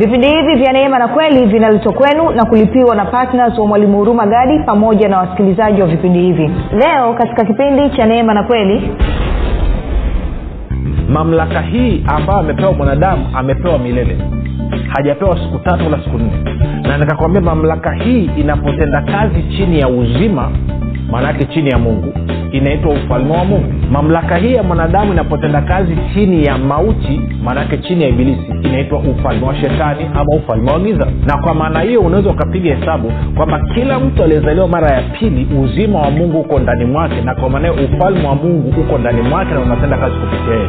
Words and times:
vipindi 0.00 0.26
hivi 0.28 0.54
vya 0.54 0.72
neema 0.72 0.98
na 0.98 1.08
kweli 1.08 1.46
vinaletwa 1.46 1.92
kwenu 1.92 2.30
na 2.30 2.44
kulipiwa 2.44 2.94
na 2.96 3.04
ptns 3.04 3.58
wa 3.58 3.66
mwalimu 3.66 3.98
huruma 3.98 4.26
gadi 4.26 4.58
pamoja 4.58 5.08
na 5.08 5.18
wasikilizaji 5.18 5.80
wa 5.82 5.86
vipindi 5.86 6.18
hivi. 6.20 6.50
Leo 6.72 7.14
katika 7.14 7.44
kipindi 7.44 7.90
cha 7.96 8.06
neema 8.06 8.34
na 8.34 8.42
kweli 8.42 8.90
mamlaka 11.08 11.60
hii 11.60 12.04
ambayo 12.06 12.38
amepewa 12.38 12.72
mwanadamu 12.72 13.26
amepewa 13.34 13.78
milele. 13.78 14.18
Hajapewa 14.96 15.38
siku 15.38 15.58
tatu 15.58 15.84
wala 15.84 16.04
siku 16.04 16.18
nne. 16.18 16.32
Na 16.82 16.98
nikakwambia 16.98 17.40
mamlaka 17.40 17.92
hii 17.92 18.30
inapotenda 18.36 19.02
kazi 19.02 19.42
chini 19.42 19.80
ya 19.80 19.88
uzima 19.88 20.50
maanaake 21.10 21.44
chini 21.44 21.70
ya 21.70 21.78
mungu. 21.78 22.12
Inaitwa 22.52 22.92
ufalme 22.92 23.32
wa 23.36 23.44
mungu. 23.44 23.72
Mamlaka 23.92 24.36
hii 24.36 24.54
ya 24.54 24.62
mwanadamu 24.62 25.12
inapotenda 25.12 25.60
kazi 25.62 25.96
chini 26.14 26.44
ya 26.44 26.58
mauti 26.58 27.20
maanaake 27.44 27.78
chini 27.78 28.02
ya 28.02 28.08
ibilisi 28.08 28.52
inaitwa 28.62 28.98
ufalme 28.98 29.46
wa 29.46 29.54
shetani 29.56 30.04
ama 30.14 30.36
ufalme 30.36 30.70
wa 30.72 30.80
giza. 30.80 31.06
Na 31.26 31.36
kwa 31.42 31.54
maana 31.54 31.80
hiyo 31.80 32.00
unaweza 32.00 32.30
ukapiga 32.30 32.74
hesabu 32.74 33.12
kwamba 33.36 33.60
kila 33.74 34.00
mtu 34.00 34.22
aliyezaliwa 34.22 34.68
mara 34.68 34.90
ya 34.90 35.02
pili 35.02 35.48
uzima 35.62 35.98
wa 36.00 36.10
mungu 36.10 36.40
uko 36.40 36.58
ndani 36.58 36.84
mwake. 36.84 37.20
Na 37.24 37.34
kwa 37.34 37.50
maana 37.50 37.72
ufalme 37.72 38.28
wa 38.28 38.34
mungu 38.34 38.80
uko 38.80 38.98
ndani 38.98 39.22
mwake 39.22 39.54
na 39.54 39.60
unatenda 39.60 39.96
kazi 39.98 40.14
kupitia 40.16 40.54
yeye 40.54 40.68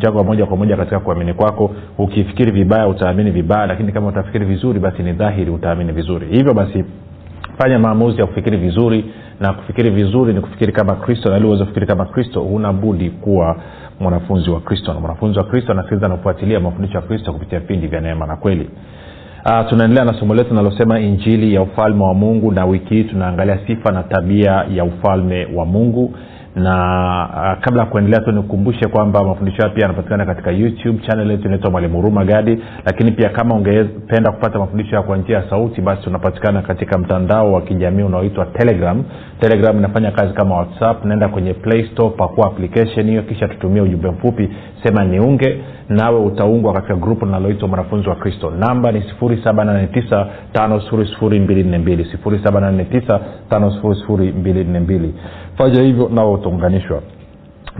mchango 0.00 0.18
wa 0.18 0.24
moja 0.24 0.46
kwa 0.46 0.56
moja 0.56 0.76
katika 0.76 1.00
kuamini 1.00 1.34
kwako. 1.34 1.70
Ukifikiri 1.98 2.50
vibaya 2.52 2.88
utaamini 2.88 3.30
vibaya 3.30 3.66
lakini 3.66 3.92
kama 3.92 4.08
utafikiri 4.08 4.44
vizuri 4.44 4.80
basi 4.80 5.02
ni 5.02 5.12
dhahiri 5.12 5.50
utaamini 5.50 5.92
vizuri. 5.92 6.26
Hivyo 6.26 6.54
basi 6.54 6.84
fanya 7.58 7.78
maamuzi 7.78 8.20
ya 8.20 8.26
kufikiri 8.26 8.56
vizuri 8.56 9.04
na 9.40 9.52
kufikiri 9.52 9.90
vizuri 9.90 10.34
ni 10.34 10.40
kufikiri 10.40 10.72
kama 10.72 10.94
kristo 10.94 11.30
na 11.30 11.36
ili 11.36 11.46
uweze 11.46 11.62
kufikiri 11.64 11.86
kama 11.86 12.04
kristo 12.04 12.40
huna 12.40 12.72
budi 12.72 13.10
kuwa 13.10 13.56
mwanafunzi 14.00 14.50
wa 14.50 14.60
kristo. 14.60 14.94
Na 14.94 15.00
mwanafunzi 15.00 15.38
wa 15.38 15.44
kristo 15.44 15.72
anasikiliza 15.72 16.08
na 16.08 16.16
kufuatilia 16.16 16.60
mafundisho 16.60 16.94
ya 16.94 17.02
kristo 17.02 17.32
kupitia 17.32 17.60
vipindi 17.60 17.86
vya 17.86 18.00
neema 18.00 18.26
na 18.26 18.36
kweli. 18.36 18.70
Uh, 19.46 19.68
tunaendelea 19.68 20.04
na 20.04 20.20
somo 20.20 20.34
letu 20.34 20.50
linalosema 20.50 21.00
injili 21.00 21.54
ya 21.54 21.62
ufalme 21.62 22.04
wa 22.04 22.14
mungu 22.14 22.52
na 22.52 22.64
wiki 22.66 22.94
hii 22.94 23.04
tunaangalia 23.04 23.58
sifa 23.66 23.92
na 23.92 24.02
tabia 24.02 24.64
ya 24.74 24.84
ufalme 24.84 25.46
wa 25.54 25.66
mungu 25.66 26.14
na 26.56 26.74
uh, 27.56 27.64
kabla 27.64 27.80
ya 27.82 27.88
kuendelea 27.88 28.20
tu 28.20 28.32
nikukumbushe 28.32 28.88
kwamba 28.88 29.24
mafundisho 29.24 29.62
hayo 29.62 29.74
pia 29.74 29.82
yanapatikana 29.82 30.26
katika 30.26 30.50
youtube 30.50 30.98
channel 31.06 31.30
yetu 31.30 31.46
inaitwa 31.48 31.70
mwalimu 31.70 31.96
huruma 31.96 32.24
gadi. 32.24 32.58
Lakini 32.84 33.12
pia 33.12 33.28
kama 33.28 33.54
ungependa 33.54 34.32
kupata 34.32 34.58
mafundisho 34.58 34.90
hayo 34.90 35.02
kwa 35.02 35.16
njia 35.16 35.36
ya 35.36 35.50
sauti 35.50 35.80
basi 35.80 36.02
tunapatikana 36.02 36.62
katika 36.62 36.98
mtandao 36.98 37.52
wa 37.52 37.60
kijamii 37.62 38.02
unaoitwa 38.02 38.46
telegram 38.46 39.04
telegram 39.40 39.78
inafanya 39.78 40.10
kazi 40.10 40.34
kama 40.34 40.56
whatsapp 40.56 41.04
naenda 41.04 41.28
kwenye 41.28 41.54
play 41.54 41.88
store 41.92 42.10
pakua 42.16 42.46
application 42.46 43.06
hiyo 43.06 43.22
kisha 43.22 43.48
tutumie 43.48 43.82
ujumbe 43.82 44.10
mfupi 44.10 44.48
sema 44.82 45.04
niunge 45.04 45.58
nawe 45.88 46.20
utaungwa 46.20 46.72
katika 46.72 46.96
grupu 46.96 47.24
linaloitwa 47.26 47.68
mwanafunzi 47.68 48.08
wa 48.08 48.14
kristo. 48.14 48.50
Namba 48.50 48.92
ni 48.92 49.00
789 49.20 50.26
5242 53.50 55.10
fanya 55.58 55.82
hivyo 55.82 56.10
nawe 56.14 56.32
utaunganishwa 56.32 57.02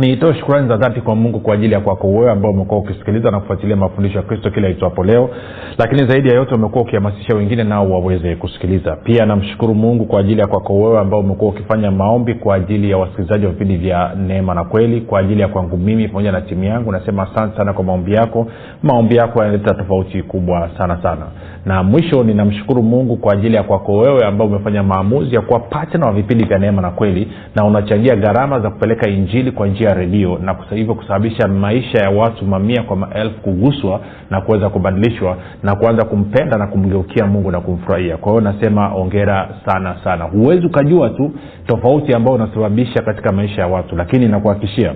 niitoe 0.00 0.34
shukurani 0.34 0.69
za 0.69 0.77
dhati 0.77 1.00
kwa 1.00 1.15
mungu 1.16 1.41
kwa 1.41 1.55
ajili 1.55 1.75
ya 1.75 1.81
kwako 1.81 2.09
wewe 2.09 2.31
ambao 2.31 2.50
umekuwa 2.50 2.81
ukisikiliza 2.81 3.31
na 3.31 3.41
kufuatilia 3.41 3.77
mafundisho 3.77 4.16
ya 4.19 4.22
kristo 4.22 4.50
kila 4.50 4.69
itwapo 4.69 5.05
leo. 5.05 5.31
Lakini 5.78 6.06
zaidi 6.11 6.28
ya 6.28 6.34
yote 6.34 6.55
umekuwa 6.55 6.83
ukihamasisha 6.84 7.37
wengine 7.37 7.65
nao 7.65 7.91
waweze 7.91 8.37
kusikiliza. 8.37 8.97
Pia 8.97 9.27
namshukuru 9.27 9.75
mungu 9.75 10.05
kwa 10.05 10.21
ajili 10.21 10.41
ya 10.41 10.47
kwako 10.47 10.75
wewe 10.81 10.99
ambao 10.99 11.21
umekuwa 11.21 11.50
ukifanya 11.50 11.91
maombi 11.91 12.34
kwa 12.34 12.55
ajili 12.55 12.91
ya 12.91 12.97
wasikilizaji 12.99 13.47
wa 13.47 13.53
vipindi 13.53 13.77
vya 13.77 14.15
neema 14.27 14.55
na 14.55 14.65
kweli 14.65 15.00
kwa 15.00 15.21
ajili 15.21 15.41
ya 15.41 15.49
kwangu 15.49 15.77
mimi 15.77 16.09
pamoja 16.09 16.32
na 16.32 16.41
timu 16.41 16.65
yangu. 16.65 16.93
Nasema 16.93 17.22
asante 17.22 17.56
sana 17.56 17.72
kwa 17.72 17.84
maombi 17.84 18.12
yako. 18.15 18.47
Maombi 18.82 19.17
yako 19.17 19.38
yanaleta 19.43 19.75
tofauti 19.75 20.22
kubwa 20.22 20.71
sana 20.78 21.03
sana. 21.03 21.27
Na 21.67 21.82
mwisho 21.82 22.25
ninamshukuru 22.25 22.82
mungu 22.82 23.17
kwa 23.17 23.32
ajili 23.32 23.56
ya 23.56 23.62
kwako 23.62 23.97
wewe 23.97 24.27
ambao 24.27 24.47
umefanya 24.47 24.82
maamuzi 24.82 25.34
ya 25.34 25.41
kuwa 25.41 25.61
patna 25.61 26.06
wa 26.06 26.12
vipindi 26.12 26.44
vya 26.44 26.59
neema 26.59 26.82
na 26.82 26.91
kweli 26.91 27.28
na 27.55 27.65
unachangia 27.65 28.17
gharama 28.17 28.61
za 28.61 28.71
kupeleka 28.71 29.11
injili 29.11 29.53
kwa 29.53 29.67
njia 29.69 29.89
ya 29.90 29.94
redio 29.96 30.38
na 30.38 30.56
hivyo 30.74 30.94
kusababisha 30.94 31.48
maisha 31.48 31.98
ya 32.02 32.10
watu 32.10 32.44
mamia 32.44 32.82
kwa 32.82 32.96
maelfu 32.96 33.40
kuguswa 33.40 34.00
na 34.30 34.40
kuweza 34.40 34.68
kubadilishwa 34.68 35.36
na 35.62 35.76
kuanza 35.76 36.04
kumpenda 36.04 36.56
na 36.58 36.66
kumgeukia 36.66 37.26
mungu 37.26 37.50
na 37.50 37.60
kumfurahia. 37.60 38.16
Kwa 38.16 38.32
hiyo 38.32 38.40
nasema 38.52 38.94
ongera 38.94 39.48
sana 39.66 39.96
sana. 40.04 40.24
Huwezi 40.24 40.66
ukajua 40.66 41.10
tu 41.10 41.32
tofauti 41.66 42.14
ambayo 42.14 42.36
unasababisha 42.36 43.02
katika 43.02 43.32
maisha 43.32 43.60
ya 43.62 43.68
watu 43.68 43.96
lakini 43.96 44.28
nakuhakikishia 44.28 44.94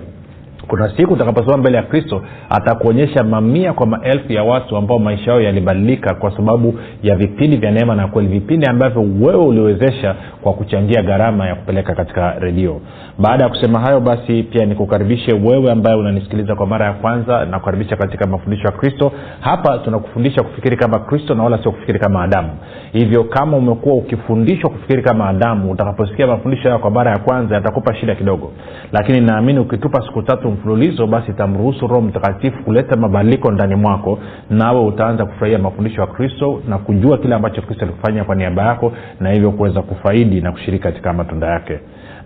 kuna 0.67 0.97
siku 0.97 1.13
utakaposimama 1.13 1.57
mbele 1.57 1.77
ya 1.77 1.83
kristo 1.83 2.21
atakuonyesha 2.49 3.23
mamia 3.23 3.73
kwa 3.73 3.85
maelfu 3.87 4.33
ya 4.33 4.43
watu 4.43 4.77
ambao 4.77 4.99
maisha 4.99 5.31
yao 5.31 5.41
yalibadilika 5.41 6.13
kwa 6.15 6.31
sababu 6.37 6.79
ya 7.03 7.15
vipindi 7.15 7.57
vya 7.57 7.71
neema 7.71 7.95
na 7.95 8.07
kweli 8.07 8.27
vipindi 8.29 8.65
ambavyo 8.65 9.01
wewe 9.21 9.45
uliwezesha 9.45 10.15
kwa 10.41 10.53
kuchangia 10.53 11.01
gharama 11.03 11.47
ya 11.47 11.55
kupeleka 11.55 11.95
katika 11.95 12.31
redio. 12.39 12.81
Baada 13.19 13.43
ya 13.43 13.49
kusema 13.49 13.79
hayo 13.79 13.99
basi 13.99 14.43
pia 14.43 14.65
nikukaribishe 14.65 15.31
wewe 15.33 15.71
ambaye 15.71 15.97
unanisikiliza 15.97 16.55
kwa 16.55 16.67
mara 16.67 16.85
ya 16.85 16.93
kwanza 16.93 17.45
nakukaribisha 17.45 17.95
katika 17.95 18.27
mafundisho 18.27 18.63
ya 18.63 18.71
kristo. 18.71 19.11
Hapa 19.39 19.77
tunakufundisha 19.77 20.43
kufikiri 20.43 20.77
kama 20.77 20.99
kristo 20.99 21.35
na 21.35 21.43
wala 21.43 21.57
sio 21.63 21.71
kufikiri 21.71 21.99
kama 21.99 22.23
adamu. 22.23 22.49
Hivyo 22.93 23.23
kama 23.23 23.57
umekuwa 23.57 23.95
ukifundishwa 23.95 24.69
kufikiri 24.69 25.01
kama 25.03 25.29
adamu 25.29 25.71
utakaposikia 25.71 26.27
mafundisho 26.27 26.63
hayo 26.63 26.79
kwa 26.79 26.91
mara 26.91 27.11
ya 27.11 27.19
kwanza 27.19 27.55
yatakupa 27.55 27.95
shida 27.95 28.15
kidogo. 28.15 28.51
Lakini 28.91 29.21
naamini 29.21 29.59
ukitupa 29.59 30.01
siku 30.05 30.21
tatu 30.21 30.54
mfululizo 30.55 31.07
basi 31.07 31.31
itamruhusu 31.31 31.87
roho 31.87 32.01
mtakatifu 32.01 32.63
kuleta 32.63 32.95
mabadiliko 32.95 33.51
ndani 33.51 33.75
mwako. 33.75 34.19
Nawe 34.49 34.79
utaanza 34.85 35.25
kufurahia 35.25 35.57
mafundisho 35.59 36.01
ya 36.01 36.07
kristo 36.07 36.61
na 36.67 36.77
kujua 36.77 37.17
kile 37.17 37.35
ambacho 37.35 37.61
kristo 37.61 37.85
alikufanya 37.85 38.23
kwa 38.23 38.35
niaba 38.35 38.63
yako 38.63 38.91
na 39.19 39.31
hivyo 39.31 39.51
kuweza 39.51 39.81
kufaidi 39.81 40.41
na 40.41 40.51
kushiriki 40.51 40.83
katika 40.83 41.13
matunda 41.13 41.47
yake. 41.47 41.79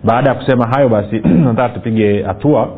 Baada 0.04 0.30
ya 0.30 0.34
kusema 0.36 0.66
hayo 0.66 0.88
basi 0.88 1.20
nataka 1.44 1.68
tupige 1.68 2.22
hatua. 2.22 2.68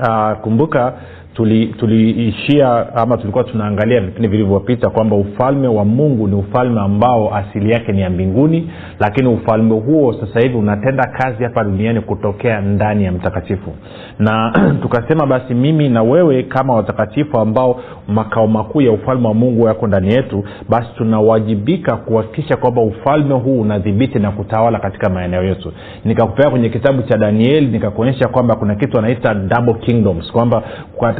Uh, 0.00 0.32
kumbuka 0.40 0.92
tuliishia 1.34 2.84
tuli 2.84 2.90
ama 2.94 3.16
tulikuwa 3.16 3.44
tunaangalia 3.44 4.00
vipindi 4.00 4.28
vilivyopita 4.28 4.90
kwamba 4.90 5.16
ufalme 5.16 5.68
wa 5.68 5.84
mungu 5.84 6.28
ni 6.28 6.34
ufalme 6.34 6.80
ambao 6.80 7.34
asili 7.36 7.70
yake 7.70 7.92
ni 7.92 8.00
ya 8.00 8.10
mbinguni 8.10 8.70
lakini 9.00 9.28
ufalme 9.28 9.74
huo 9.74 10.12
sasa 10.12 10.40
hivi 10.40 10.56
unatenda 10.56 11.04
kazi 11.18 11.44
hapa 11.44 11.64
duniani 11.64 12.00
kutokea 12.00 12.60
ndani 12.60 13.04
ya 13.04 13.12
mtakatifu. 13.12 13.72
Na 14.18 14.52
tukasema 14.82 15.26
basi 15.26 15.54
mimi 15.54 15.88
na 15.88 16.02
wewe 16.02 16.42
kama 16.42 16.74
watakatifu 16.74 17.38
ambao 17.38 17.80
makao 18.08 18.46
makuu 18.46 18.80
ya 18.80 18.92
ufalme 18.92 19.28
wa 19.28 19.34
mungu 19.34 19.66
yako 19.66 19.86
ndani 19.86 20.14
yetu 20.14 20.44
basi 20.68 20.88
tunawajibika 20.96 21.96
kuhakikisha 21.96 22.56
kwamba 22.56 22.82
ufalme 22.82 23.34
huu 23.34 23.60
unadhibiti 23.60 24.18
na 24.18 24.30
kutawala 24.30 24.78
katika 24.78 25.10
maeneo 25.10 25.42
yetu. 25.42 25.72
Nikakupea 26.04 26.50
kwenye 26.50 26.68
kitabu 26.68 27.02
cha 27.02 27.18
danieli 27.18 27.66
nikakuonyesha 27.66 28.28
kwamba 28.28 28.56
kuna 28.56 28.74
kitu 28.74 28.98
anaita 28.98 29.34
double 29.34 29.74
kingdoms 29.74 30.32
kwamba 30.32 30.62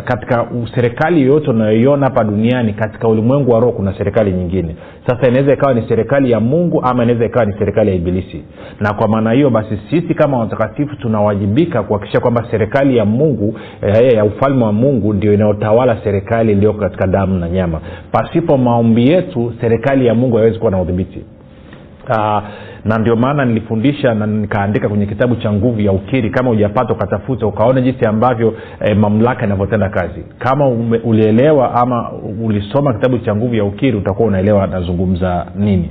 katika 0.02 0.46
serikali 0.74 1.20
yoyote 1.22 1.50
unayoiona 1.50 2.06
hapa 2.06 2.24
duniani 2.24 2.72
katika 2.72 3.08
ulimwengu 3.08 3.50
wa 3.50 3.60
roho 3.60 3.72
kuna 3.72 3.98
serikali 3.98 4.32
nyingine. 4.32 4.76
Sasa 5.06 5.28
inaweza 5.28 5.52
ikawa 5.52 5.74
ni 5.74 5.84
serikali 5.88 6.30
ya 6.30 6.40
mungu 6.40 6.82
ama 6.84 7.02
inaweza 7.02 7.24
ikawa 7.26 7.46
ni 7.46 7.52
serikali 7.58 7.90
ya 7.90 7.96
ibilisi. 7.96 8.42
Na 8.80 8.94
kwa 8.94 9.08
maana 9.08 9.32
hiyo 9.32 9.50
basi 9.50 9.78
sisi 9.90 10.14
kama 10.14 10.38
watakatifu 10.38 10.96
tunawajibika 10.96 11.82
kuhakikisha 11.82 12.20
kwamba 12.20 12.46
serikali 12.50 12.96
ya 12.96 13.04
mungu 13.04 13.58
eh, 13.82 14.14
ya 14.14 14.24
ufalme 14.24 14.64
wa 14.64 14.72
mungu 14.72 15.12
ndio 15.12 15.34
inayotawala 15.34 15.98
serikali 16.04 16.52
iliyoko 16.52 16.78
katika 16.80 17.06
damu 17.06 17.38
na 17.38 17.48
nyama. 17.48 17.80
Pasipo 18.12 18.58
maombi 18.58 19.10
yetu 19.10 19.52
serikali 19.60 20.06
ya 20.06 20.14
mungu 20.14 20.36
haiwezi 20.36 20.58
kuwa 20.58 20.70
na 20.70 20.80
udhibiti 20.80 21.24
uh, 22.08 22.42
na 22.84 22.98
ndio 22.98 23.16
maana 23.16 23.44
nilifundisha 23.44 24.14
na 24.14 24.26
nikaandika 24.26 24.88
kwenye 24.88 25.06
kitabu 25.06 25.36
cha 25.36 25.52
nguvu 25.52 25.80
ya 25.80 25.92
ukiri. 25.92 26.30
Kama 26.30 26.50
ujapata 26.50 26.92
ukatafuta 26.92 27.46
ukaona 27.46 27.80
jinsi 27.80 28.06
ambavyo 28.06 28.54
eh, 28.80 28.96
mamlaka 28.96 29.44
inavyotenda 29.46 29.88
kazi. 29.88 30.24
Kama 30.38 30.68
ume, 30.68 30.98
ulielewa 30.98 31.74
ama 31.74 32.12
ulisoma 32.44 32.94
kitabu 32.94 33.18
cha 33.18 33.36
nguvu 33.36 33.54
ya 33.54 33.64
ukiri 33.64 33.96
utakuwa 33.96 34.28
unaelewa 34.28 34.66
nazungumza 34.66 35.46
nini 35.56 35.90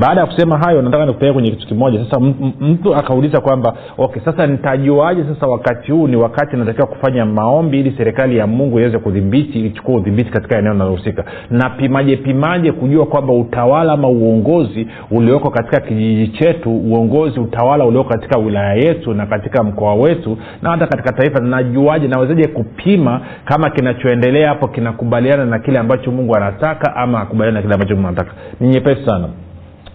baada 0.00 0.20
ya 0.20 0.26
kusema 0.26 0.58
hayo 0.58 0.82
nataka 0.82 1.06
nikupeleka 1.06 1.34
kwenye 1.34 1.50
kitu 1.50 1.66
kimoja. 1.66 2.04
Sasa 2.04 2.20
mtu 2.60 2.94
akauliza 2.94 3.40
kwamba 3.40 3.74
okay 3.98 4.22
sasa 4.24 4.46
nitajuaje 4.46 5.24
sasa 5.34 5.46
wakati 5.46 5.92
huu 5.92 6.08
ni 6.08 6.16
wakati 6.16 6.56
natakiwa 6.56 6.86
kufanya 6.86 7.26
maombi 7.26 7.80
ili 7.80 7.94
serikali 7.96 8.36
ya 8.36 8.46
mungu 8.46 8.80
iweze 8.80 8.98
kudhibiti 8.98 9.66
ichukua 9.66 9.94
udhibiti 9.96 10.30
katika 10.30 10.58
eneo 10.58 10.72
linalohusika? 10.72 11.24
Na 11.50 11.70
pimaje 11.70 12.16
pimaje 12.16 12.72
kujua 12.72 13.06
kwamba 13.06 13.32
utawala 13.32 13.92
ama 13.92 14.08
uongozi 14.08 14.86
ulioko 15.10 15.50
katika 15.50 15.80
kijiji 15.80 16.28
chetu 16.28 16.70
uongozi 16.76 17.40
utawala 17.40 17.84
ulioko 17.84 18.08
katika 18.08 18.38
wilaya 18.38 18.74
yetu 18.74 19.14
na 19.14 19.26
katika 19.26 19.62
mkoa 19.62 19.94
wetu 19.94 20.38
na 20.62 20.70
hata 20.70 20.86
katika 20.86 21.12
taifa 21.12 21.40
najuaje 21.40 22.08
nawezaje 22.08 22.48
kupima 22.48 23.20
kama 23.44 23.70
kinachoendelea 23.70 24.48
hapo 24.48 24.68
kinakubaliana 24.68 25.44
na 25.46 25.58
kile 25.58 25.78
ambacho 25.78 26.10
mungu 26.10 26.36
anataka 26.36 26.96
ama 26.96 27.20
akubaliana 27.20 27.58
na 27.58 27.62
kile 27.62 27.74
ambacho 27.74 27.94
mungu 27.94 28.08
anataka? 28.08 28.32
Ni 28.60 28.68
nyepesi 28.68 29.06
sana 29.06 29.28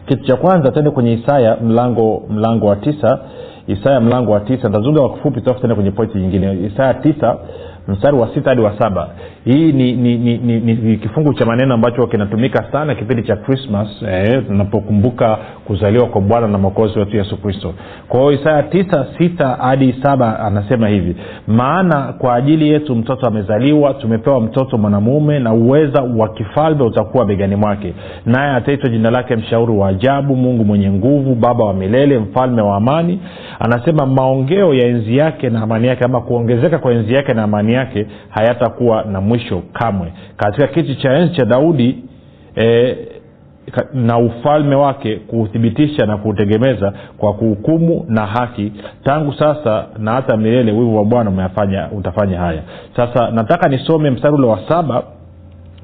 kitu 0.05 0.23
cha 0.23 0.35
kwanza 0.35 0.71
tende 0.71 0.89
kwenye 0.89 1.13
isaya 1.13 1.57
mlango 1.63 2.23
mlango 2.29 2.67
wa 2.67 2.75
tisa. 2.75 3.19
Isaya 3.67 4.01
mlango 4.01 4.31
wa 4.31 4.39
tisa. 4.39 4.69
Ntazunga 4.69 4.99
kwa 5.01 5.09
kifupi 5.09 5.39
alafu 5.45 5.59
tende 5.61 5.75
kwenye 5.75 5.91
pointi 5.91 6.17
nyingine. 6.17 6.53
Isaya 6.73 6.93
tisa 6.93 7.37
mstari 7.87 8.17
wa 8.17 8.33
sita 8.33 8.49
hadi 8.49 8.61
wa 8.61 8.79
saba 8.79 9.09
hii 9.45 9.71
ni, 9.71 9.93
ni, 9.93 10.17
ni, 10.17 10.37
ni, 10.37 10.59
ni, 10.59 10.73
ni 10.73 10.97
kifungu 10.97 11.33
cha 11.33 11.45
maneno 11.45 11.73
ambacho 11.73 12.07
kinatumika 12.07 12.65
sana 12.71 12.95
kipindi 12.95 13.23
cha 13.23 13.35
krismas 13.35 13.87
eh, 14.07 14.43
tunapokumbuka 14.47 15.37
kuzaliwa 15.65 16.07
kwa 16.07 16.21
bwana 16.21 16.47
na 16.47 16.57
mwokozi 16.57 16.99
wetu 16.99 17.17
yesu 17.17 17.37
kristo. 17.41 17.73
Kwa 18.09 18.19
hiyo 18.19 18.31
isaya 18.31 18.63
tisa 18.63 19.07
sita 19.17 19.47
hadi 19.47 19.95
saba 20.03 20.39
anasema 20.39 20.87
hivi 20.87 21.15
maana 21.47 22.13
kwa 22.13 22.35
ajili 22.35 22.69
yetu 22.69 22.95
mtoto 22.95 23.27
amezaliwa 23.27 23.93
tumepewa 23.93 24.41
mtoto 24.41 24.77
mwanamume 24.77 25.39
na 25.39 25.53
uweza 25.53 26.01
wa 26.01 26.29
kifalme 26.29 26.83
utakuwa 26.83 27.25
begani 27.25 27.55
mwake. 27.55 27.93
Naye 28.25 28.55
ataitwa 28.55 28.89
jina 28.89 29.11
lake 29.11 29.35
mshauri 29.35 29.71
wa 29.71 29.87
ajabu 29.87 30.35
mungu 30.35 30.65
mwenye 30.65 30.91
nguvu 30.91 31.35
baba 31.35 31.65
wa 31.65 31.73
milele 31.73 32.19
mfalme 32.19 32.61
wa 32.61 32.75
amani. 32.77 33.19
Anasema 33.59 34.05
maongeo 34.05 34.73
ya 34.73 34.87
enzi 34.87 35.17
yake 35.17 35.49
na 35.49 35.61
amani 35.61 35.87
yake 35.87 36.03
ama 36.05 36.21
kuongezeka 36.21 36.77
kwa 36.77 36.91
enzi 36.93 37.13
yake 37.13 37.33
na 37.33 37.43
amani 37.43 37.73
yake 37.73 38.05
hayatakuwa 38.29 39.03
na 39.03 39.21
mwisho 39.35 39.61
kamwe. 39.73 40.13
Katika 40.37 40.67
kiti 40.67 40.95
cha 40.95 41.13
enzi 41.13 41.35
cha 41.35 41.45
daudi 41.45 41.97
e, 42.57 42.97
na 43.93 44.17
ufalme 44.17 44.75
wake 44.75 45.15
kuuthibitisha 45.15 46.05
na 46.05 46.17
kuutegemeza 46.17 46.93
kwa 47.17 47.33
kuhukumu 47.33 48.05
na 48.07 48.25
haki 48.25 48.71
tangu 49.03 49.33
sasa 49.33 49.85
na 49.97 50.11
hata 50.11 50.37
milele 50.37 50.71
wivu 50.71 50.97
wa 50.97 51.05
bwana 51.05 51.29
umeyafanya 51.29 51.89
utafanya 51.91 52.39
haya. 52.39 52.61
Sasa 52.95 53.31
nataka 53.31 53.69
nisome 53.69 54.09
mstari 54.09 54.33
ule 54.35 54.47
wa 54.47 54.59
saba 54.69 55.03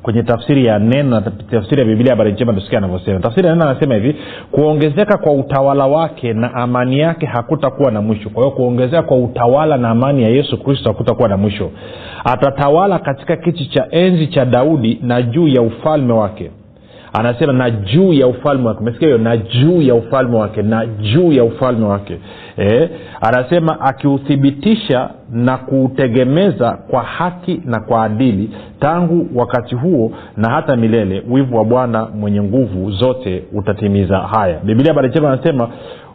kwenye 0.04 0.24
tafsiri 0.24 0.66
ya 0.66 0.80
neno 0.80 1.10
na 1.10 1.22
tafsiri 1.52 1.82
ya 1.82 1.88
biblia 1.88 2.12
habari 2.12 2.32
njema 2.32 2.54
tusikia 2.54 2.78
anavyosema. 2.78 3.20
Tafsiri 3.20 3.48
ya 3.48 3.56
neno 3.56 3.70
anasema 3.70 3.96
hivi 3.96 4.16
kuongezeka 4.52 5.18
kwa 5.18 5.34
utawala 5.34 5.86
wake 5.88 6.34
na 6.34 6.54
amani 6.54 7.00
yake 7.00 7.26
hakutakuwa 7.26 7.92
na 7.92 8.02
mwisho. 8.02 8.30
Kwa 8.30 8.44
hiyo 8.44 8.56
kuongezeka 8.56 9.02
kwa 9.02 9.18
utawala 9.18 9.78
na 9.78 9.90
amani 9.90 10.24
ya 10.24 10.30
yesu 10.30 10.64
kristo 10.64 10.90
hakutakuwa 10.90 11.30
na 11.30 11.38
mwisho 11.38 11.72
atatawala 12.26 13.00
katika 13.00 13.36
kiti 13.36 13.66
cha 13.66 13.88
enzi 13.92 14.28
cha 14.28 14.46
daudi 14.46 15.00
na 15.04 15.22
juu 15.22 15.48
ya 15.48 15.62
ufalme 15.62 16.14
wake. 16.14 16.52
Anasema 17.14 17.54
na 17.54 17.70
juu 17.72 18.14
ya 18.14 18.28
ufalme 18.28 18.68
wake. 18.68 18.80
Umesikia 18.82 19.08
hiyo? 19.08 19.18
Na 19.18 19.38
juu 19.38 19.82
ya 19.82 19.96
ufalme 19.96 20.38
wake 20.38 20.62
na 20.62 20.86
juu 20.86 21.32
ya 21.32 21.44
ufalme 21.44 21.86
wake. 21.86 22.18
E, 22.58 22.90
anasema 23.22 23.82
akiuthibitisha 23.82 25.10
na 25.32 25.58
kuutegemeza 25.58 26.72
kwa 26.90 27.04
haki 27.04 27.62
na 27.66 27.80
kwa 27.80 28.04
adili 28.04 28.50
tangu 28.80 29.28
wakati 29.36 29.76
huo 29.76 30.12
na 30.38 30.50
hata 30.50 30.76
milele 30.76 31.24
wivu 31.30 31.58
wa 31.58 31.66
bwana 31.66 32.06
mwenye 32.06 32.42
nguvu 32.44 32.92
zote 32.92 33.44
utatimiza 33.54 34.18
haya. 34.18 34.60
Biblia 34.64 34.94
barichema 34.94 35.32
anasema 35.32 35.70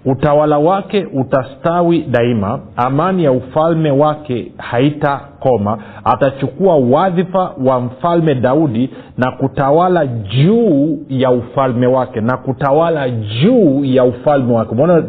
utawala 0.06 0.58
wake 0.58 1.06
utastawi 1.14 2.00
daima 2.02 2.60
amani 2.76 3.24
ya 3.24 3.32
ufalme 3.32 3.90
wake 3.90 4.52
haitakoma. 4.58 5.78
Atachukua 6.04 6.76
wadhifa 6.76 7.52
wa 7.64 7.80
mfalme 7.80 8.34
daudi 8.34 8.90
na 9.18 9.30
kutawala 9.30 10.06
juu 10.06 10.98
ya 11.08 11.30
ufalme 11.30 11.86
wake 11.86 12.20
na 12.20 12.36
kutawala 12.36 13.08
juu 13.10 13.84
ya 13.84 14.04
ufalme 14.04 14.52
wake. 14.54 14.70
Umeona 14.72 15.02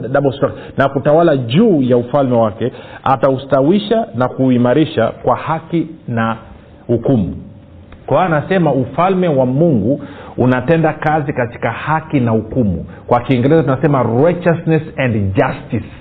na 0.78 0.90
kutawala 0.90 1.38
juu 1.38 1.82
ya 1.82 1.98
ufalme 1.98 2.36
wake 2.38 2.72
ataustawisha 3.04 4.08
na 4.16 4.28
kuuimarisha 4.28 5.08
kwa 5.08 5.36
haki 5.36 5.88
na 6.08 6.38
hukumu. 6.88 7.36
Kwa 8.06 8.26
anasema 8.26 8.74
ufalme 8.74 9.28
wa 9.28 9.46
mungu 9.46 10.02
unatenda 10.38 10.94
kazi 10.94 11.34
katika 11.34 11.72
haki 11.72 12.20
na 12.20 12.32
hukumu. 12.32 12.86
Kwa 13.08 13.20
kiingereza 13.20 13.64
tunasema 13.64 14.04
righteousness 14.04 14.82
and 14.98 15.34
justice. 15.36 15.92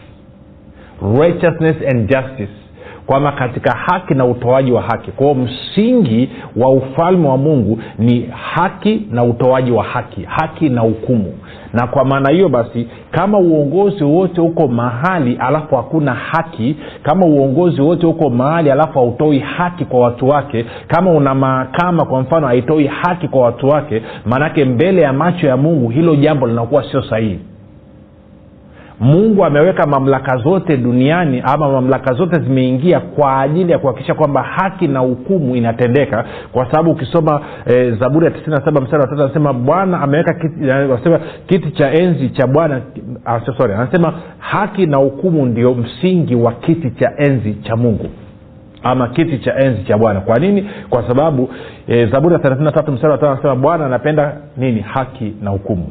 Righteousness 1.20 1.76
and 1.90 2.08
justice 2.10 2.52
kwamba 3.06 3.32
katika 3.32 3.76
haki 3.76 4.14
na 4.14 4.24
utoaji 4.24 4.72
wa 4.72 4.82
haki. 4.82 5.10
Kwao 5.12 5.34
msingi 5.34 6.30
wa 6.56 6.70
ufalme 6.70 7.28
wa 7.28 7.36
mungu 7.36 7.78
ni 7.98 8.28
haki 8.54 9.02
na 9.10 9.24
utoaji 9.24 9.70
wa 9.70 9.84
haki 9.84 10.22
haki 10.22 10.68
na 10.68 10.80
hukumu. 10.80 11.34
Na 11.72 11.86
kwa 11.86 12.04
maana 12.04 12.30
hiyo 12.30 12.48
basi 12.48 12.88
kama 13.10 13.38
uongozi 13.38 14.04
wote 14.04 14.40
uko 14.40 14.68
mahali 14.68 15.36
alafu 15.40 15.76
hakuna 15.76 16.14
haki 16.14 16.76
kama 17.02 17.26
uongozi 17.26 17.80
wote 17.80 18.06
uko 18.06 18.30
mahali 18.30 18.70
alafu 18.70 18.98
hautoi 18.98 19.38
haki 19.38 19.84
kwa 19.84 20.00
watu 20.00 20.28
wake 20.28 20.64
kama 20.88 21.10
una 21.10 21.34
mahakama 21.34 22.04
kwa 22.04 22.20
mfano 22.20 22.46
haitoi 22.46 22.86
haki 22.86 23.28
kwa 23.28 23.40
watu 23.42 23.68
wake 23.68 24.02
maanake 24.24 24.64
mbele 24.64 25.02
ya 25.02 25.12
macho 25.12 25.46
ya 25.46 25.56
mungu 25.56 25.88
hilo 25.88 26.16
jambo 26.16 26.46
linakuwa 26.46 26.84
sio 26.90 27.02
sahihi 27.02 27.38
mungu 29.00 29.44
ameweka 29.44 29.86
mamlaka 29.86 30.36
zote 30.36 30.76
duniani 30.76 31.42
ama 31.44 31.68
mamlaka 31.72 32.14
zote 32.14 32.40
zimeingia 32.40 33.00
kwa 33.00 33.40
ajili 33.40 33.72
ya 33.72 33.78
kuhakikisha 33.78 34.14
kwamba 34.14 34.42
haki 34.42 34.88
na 34.88 35.00
hukumu 35.00 35.56
inatendeka. 35.56 36.24
Kwa 36.52 36.70
sababu 36.70 36.90
ukisoma 36.90 37.40
e, 37.66 37.90
zaburi 37.90 38.26
ya 38.26 38.32
97 38.32 38.82
mstari 38.82 39.02
wa 39.02 39.08
tatu 39.08 39.22
anasema 39.22 39.52
bwana 39.52 40.00
ameweka 40.00 40.34
kiti, 40.34 40.70
anasema 40.70 41.20
kiti 41.46 41.70
cha 41.70 41.92
enzi 41.92 42.28
cha 42.30 42.46
bwana 42.46 42.80
ah, 43.24 43.40
sorry 43.58 43.74
anasema 43.74 44.12
haki 44.38 44.86
na 44.86 44.96
hukumu 44.96 45.46
ndio 45.46 45.74
msingi 45.74 46.34
wa 46.34 46.52
kiti 46.52 46.90
cha 46.90 47.12
enzi 47.16 47.54
cha 47.54 47.76
mungu 47.76 48.06
ama 48.82 49.08
kiti 49.08 49.38
cha 49.38 49.54
enzi 49.64 49.82
cha 49.84 49.98
bwana. 49.98 50.20
Kwa 50.20 50.36
nini? 50.38 50.70
Kwa 50.90 51.08
sababu 51.08 51.50
e, 51.88 52.06
zaburi 52.06 52.34
ya 52.34 52.40
33 52.40 52.92
mstari 52.92 53.12
wa 53.12 53.18
tano 53.18 53.32
anasema 53.32 53.56
bwana 53.56 53.86
anapenda 53.86 54.36
nini? 54.56 54.80
Haki 54.80 55.34
na 55.42 55.50
hukumu 55.50 55.86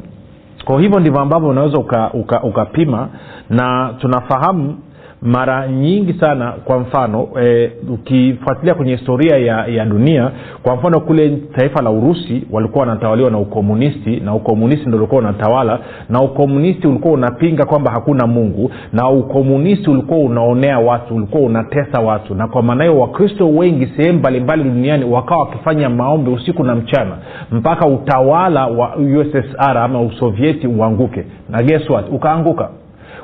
kwa 0.64 0.80
hivyo 0.80 1.00
ndivyo 1.00 1.20
ambavyo 1.20 1.48
unaweza 1.48 1.78
ukapima 1.78 2.10
uka, 2.14 2.42
uka 2.42 3.08
na 3.50 3.94
tunafahamu 4.00 4.78
mara 5.22 5.68
nyingi 5.68 6.12
sana 6.20 6.52
kwa 6.64 6.78
mfano 6.78 7.28
e, 7.42 7.70
ukifuatilia 7.94 8.74
kwenye 8.74 8.92
historia 8.96 9.36
ya, 9.36 9.66
ya 9.66 9.84
dunia 9.84 10.30
kwa 10.62 10.76
mfano 10.76 11.00
kule 11.00 11.38
taifa 11.56 11.82
la 11.82 11.90
urusi 11.90 12.42
walikuwa 12.50 12.86
wanatawaliwa 12.86 13.30
na 13.30 13.38
ukomunisti 13.38 14.20
na 14.20 14.34
ukomunisti 14.34 14.88
ndo 14.88 14.98
ulikuwa 14.98 15.20
unatawala 15.20 15.78
na 16.08 16.22
ukomunisti 16.22 16.86
ulikuwa 16.86 17.14
unapinga 17.14 17.64
kwamba 17.64 17.90
hakuna 17.90 18.26
mungu 18.26 18.70
na 18.92 19.08
ukomunisti 19.10 19.90
ulikuwa 19.90 20.18
unaonea 20.20 20.78
watu 20.78 21.14
ulikuwa 21.14 21.42
unatesa 21.42 22.00
watu 22.00 22.34
na 22.34 22.48
kwa 22.48 22.62
maana 22.62 22.84
hiyo 22.84 22.98
wakristo 23.00 23.48
wengi 23.48 23.86
sehemu 23.96 24.18
mbalimbali 24.18 24.64
duniani 24.64 25.04
wakawa 25.04 25.40
wakifanya 25.40 25.88
maombi 25.90 26.30
usiku 26.30 26.64
na 26.64 26.74
mchana 26.74 27.18
mpaka 27.52 27.86
utawala 27.88 28.66
wa 28.66 28.96
ussr 28.96 29.78
ama 29.78 30.00
usovieti 30.00 30.66
uanguke. 30.66 31.24
Na 31.50 31.62
guess 31.62 31.82
ukaanguka 32.12 32.68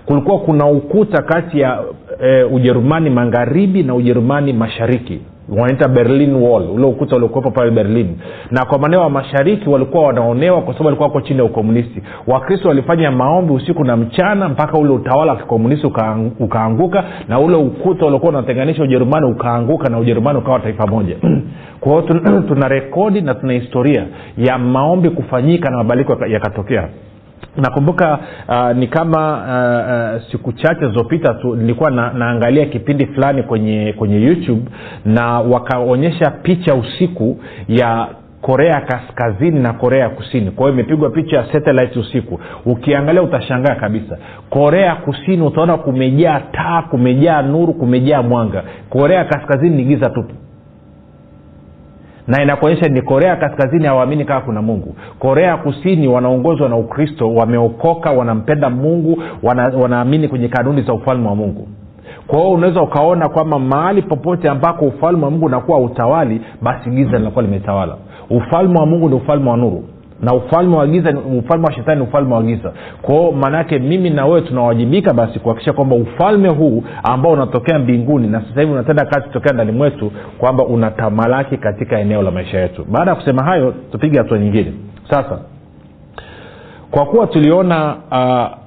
kulikuwa 0.06 0.38
kuna 0.38 0.66
ukuta 0.66 1.22
kati 1.22 1.60
ya 1.60 1.82
e, 2.22 2.42
ujerumani 2.42 3.10
magharibi 3.10 3.82
na 3.82 3.94
ujerumani 3.94 4.52
mashariki. 4.52 5.20
Wanaita 5.48 5.88
berlin 5.88 6.34
wall 6.34 6.70
ule 6.70 6.86
ukuta 6.86 7.16
uliokuwepo 7.16 7.50
pale 7.50 7.70
berlin. 7.70 8.16
Na 8.50 8.64
kwa 8.64 8.78
maeneo 8.78 9.00
wa 9.00 9.10
mashariki 9.10 9.68
walikuwa 9.68 10.06
wanaonewa 10.06 10.56
kwa 10.60 10.72
sababu 10.72 10.84
walikuwa 10.86 11.08
wako 11.08 11.20
chini 11.20 11.38
ya 11.38 11.44
ukomunisti. 11.44 12.02
Wakristo 12.26 12.68
walifanya 12.68 13.10
maombi 13.10 13.52
usiku 13.52 13.84
na 13.84 13.96
mchana 13.96 14.48
mpaka 14.48 14.78
ule 14.78 14.90
utawala 14.92 15.32
wa 15.32 15.38
kikomunisti 15.38 15.86
ukaanguka 16.40 17.04
na 17.28 17.40
ule 17.40 17.56
ukuta 17.56 18.06
uliokuwa 18.06 18.32
unatenganisha 18.32 18.82
ujerumani 18.82 19.26
ukaanguka 19.26 19.88
na 19.88 19.98
ujerumani 19.98 20.38
ukawa 20.38 20.60
taifa 20.60 20.86
moja. 20.86 21.16
Kwa 21.80 21.92
hiyo 21.92 22.02
tuna 22.48 22.68
rekodi 22.68 23.20
na 23.20 23.34
tuna 23.34 23.52
historia 23.52 24.06
ya 24.38 24.58
maombi 24.58 25.10
kufanyika 25.10 25.70
na 25.70 25.76
mabadiliko 25.76 26.26
yakatokea 26.26 26.88
nakumbuka 27.56 28.18
uh, 28.48 28.76
ni 28.76 28.86
kama 28.86 29.32
uh, 29.32 30.16
uh, 30.16 30.30
siku 30.32 30.52
chache 30.52 30.80
zilizopita 30.80 31.34
tu 31.34 31.56
nilikuwa 31.56 31.90
na, 31.90 32.12
naangalia 32.12 32.66
kipindi 32.66 33.06
fulani 33.06 33.42
kwenye 33.42 33.92
kwenye 33.98 34.20
youtube 34.22 34.62
na 35.04 35.40
wakaonyesha 35.40 36.30
picha 36.30 36.74
usiku 36.74 37.38
ya 37.68 38.08
korea 38.40 38.80
kaskazini 38.80 39.60
na 39.60 39.72
korea 39.72 40.08
kusini. 40.08 40.50
Kwa 40.50 40.64
hiyo 40.66 40.74
imepigwa 40.74 41.10
picha 41.10 41.36
ya 41.36 41.52
satellite 41.52 41.98
usiku. 41.98 42.40
Ukiangalia 42.66 43.22
utashangaa 43.22 43.74
kabisa. 43.74 44.18
Korea 44.50 44.94
kusini 44.96 45.42
utaona 45.42 45.76
kumejaa 45.76 46.40
taa 46.40 46.82
kumejaa 46.82 47.42
nuru 47.42 47.74
kumejaa 47.74 48.22
mwanga. 48.22 48.62
Korea 48.90 49.24
kaskazini 49.24 49.76
ni 49.76 49.84
giza 49.84 50.10
tupu 50.10 50.34
na 52.26 52.42
inakuonyesha 52.42 52.88
ni 52.88 53.02
korea 53.02 53.36
kaskazini 53.36 53.86
hawaamini 53.86 54.24
kama 54.24 54.40
kuna 54.40 54.62
mungu. 54.62 54.94
Korea 55.18 55.56
kusini 55.56 56.08
wanaongozwa 56.08 56.68
na 56.68 56.76
ukristo 56.76 57.34
wameokoka 57.34 58.10
wanampenda 58.10 58.70
mungu 58.70 59.22
wana, 59.42 59.72
wanaamini 59.82 60.28
kwenye 60.28 60.48
kanuni 60.48 60.82
za 60.82 60.92
ufalme 60.92 61.28
wa 61.28 61.34
mungu. 61.34 61.68
Kwa 62.26 62.38
hiyo 62.38 62.50
unaweza 62.50 62.82
ukaona 62.82 63.28
kwamba 63.28 63.58
mahali 63.58 64.02
popote 64.02 64.48
ambako 64.48 64.84
ufalme 64.84 65.24
wa 65.24 65.30
mungu 65.30 65.46
unakuwa 65.46 65.78
utawali 65.78 66.40
basi 66.62 66.90
giza 66.90 67.18
linakuwa 67.18 67.44
limetawala. 67.44 67.96
Ufalme 68.30 68.78
wa 68.78 68.86
mungu 68.86 69.08
ni 69.08 69.14
ufalme 69.14 69.50
wa 69.50 69.56
nuru 69.56 69.84
na 70.22 70.34
ufalme 70.34 70.76
wa 70.76 70.86
giza 70.86 71.14
ufalme 71.38 71.66
wa 71.66 71.72
shetani 71.72 72.00
ni 72.00 72.06
ufalme 72.06 72.34
wa 72.34 72.42
giza. 72.42 72.72
Kwao 73.02 73.32
maanaake 73.32 73.78
mimi 73.78 74.10
na 74.10 74.26
wewe 74.26 74.40
tunawajibika 74.40 75.12
basi 75.14 75.38
kuhakikisha 75.38 75.72
kwamba 75.72 75.96
ufalme 75.96 76.48
huu 76.48 76.84
ambao 77.02 77.32
unatokea 77.32 77.78
mbinguni 77.78 78.28
na 78.28 78.40
sasa 78.48 78.60
hivi 78.60 78.72
unatenda 78.72 79.04
kazi 79.04 79.26
kutokea 79.26 79.52
ndani 79.52 79.72
mwetu 79.72 80.12
kwamba 80.38 80.64
unatamalaki 80.64 81.56
katika 81.56 81.98
eneo 81.98 82.22
la 82.22 82.30
maisha 82.30 82.60
yetu. 82.60 82.84
Baada 82.90 83.10
ya 83.10 83.14
kusema 83.16 83.44
hayo 83.44 83.74
tupige 83.92 84.18
hatua 84.18 84.38
nyingine. 84.38 84.72
Sasa 85.10 85.38
kwa 86.90 87.06
kuwa 87.06 87.26
tuliona 87.26 87.96
uh, 88.10 88.61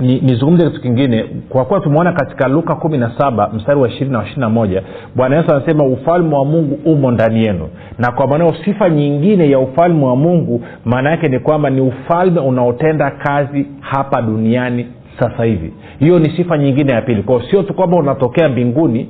nizungumze 0.00 0.64
ni 0.64 0.70
kitu 0.70 0.82
kingine. 0.82 1.24
Kwa 1.48 1.64
kuwa 1.64 1.80
tumeona 1.80 2.12
katika 2.12 2.48
luka 2.48 2.74
kumi 2.74 2.98
na 2.98 3.12
saba 3.18 3.50
mstari 3.54 3.80
wa 3.80 3.88
ishirini 3.88 4.12
na 4.12 4.18
wa 4.18 4.24
ishiri 4.24 4.40
na 4.40 4.48
moja 4.48 4.82
bwana 5.16 5.36
yesu 5.36 5.50
anasema 5.54 5.84
ufalme 5.84 6.34
wa 6.34 6.44
mungu 6.44 6.78
umo 6.84 7.10
ndani 7.10 7.44
yenu. 7.44 7.68
Na 7.98 8.12
kwa 8.12 8.26
maanao 8.26 8.54
sifa 8.64 8.90
nyingine 8.90 9.50
ya 9.50 9.58
ufalme 9.58 10.04
wa 10.04 10.16
mungu 10.16 10.62
maana 10.84 11.10
yake 11.10 11.28
ni 11.28 11.38
kwamba 11.38 11.70
ni 11.70 11.80
ufalme 11.80 12.40
unaotenda 12.40 13.10
kazi 13.10 13.66
hapa 13.80 14.22
duniani 14.22 14.86
sasa 15.18 15.44
hivi. 15.44 15.72
Hiyo 15.98 16.18
ni 16.18 16.30
sifa 16.36 16.58
nyingine 16.58 16.92
ya 16.92 17.02
pili. 17.02 17.22
Kwao 17.22 17.42
sio 17.50 17.62
tu 17.62 17.74
kwamba 17.74 17.96
unatokea 17.96 18.48
mbinguni 18.48 19.08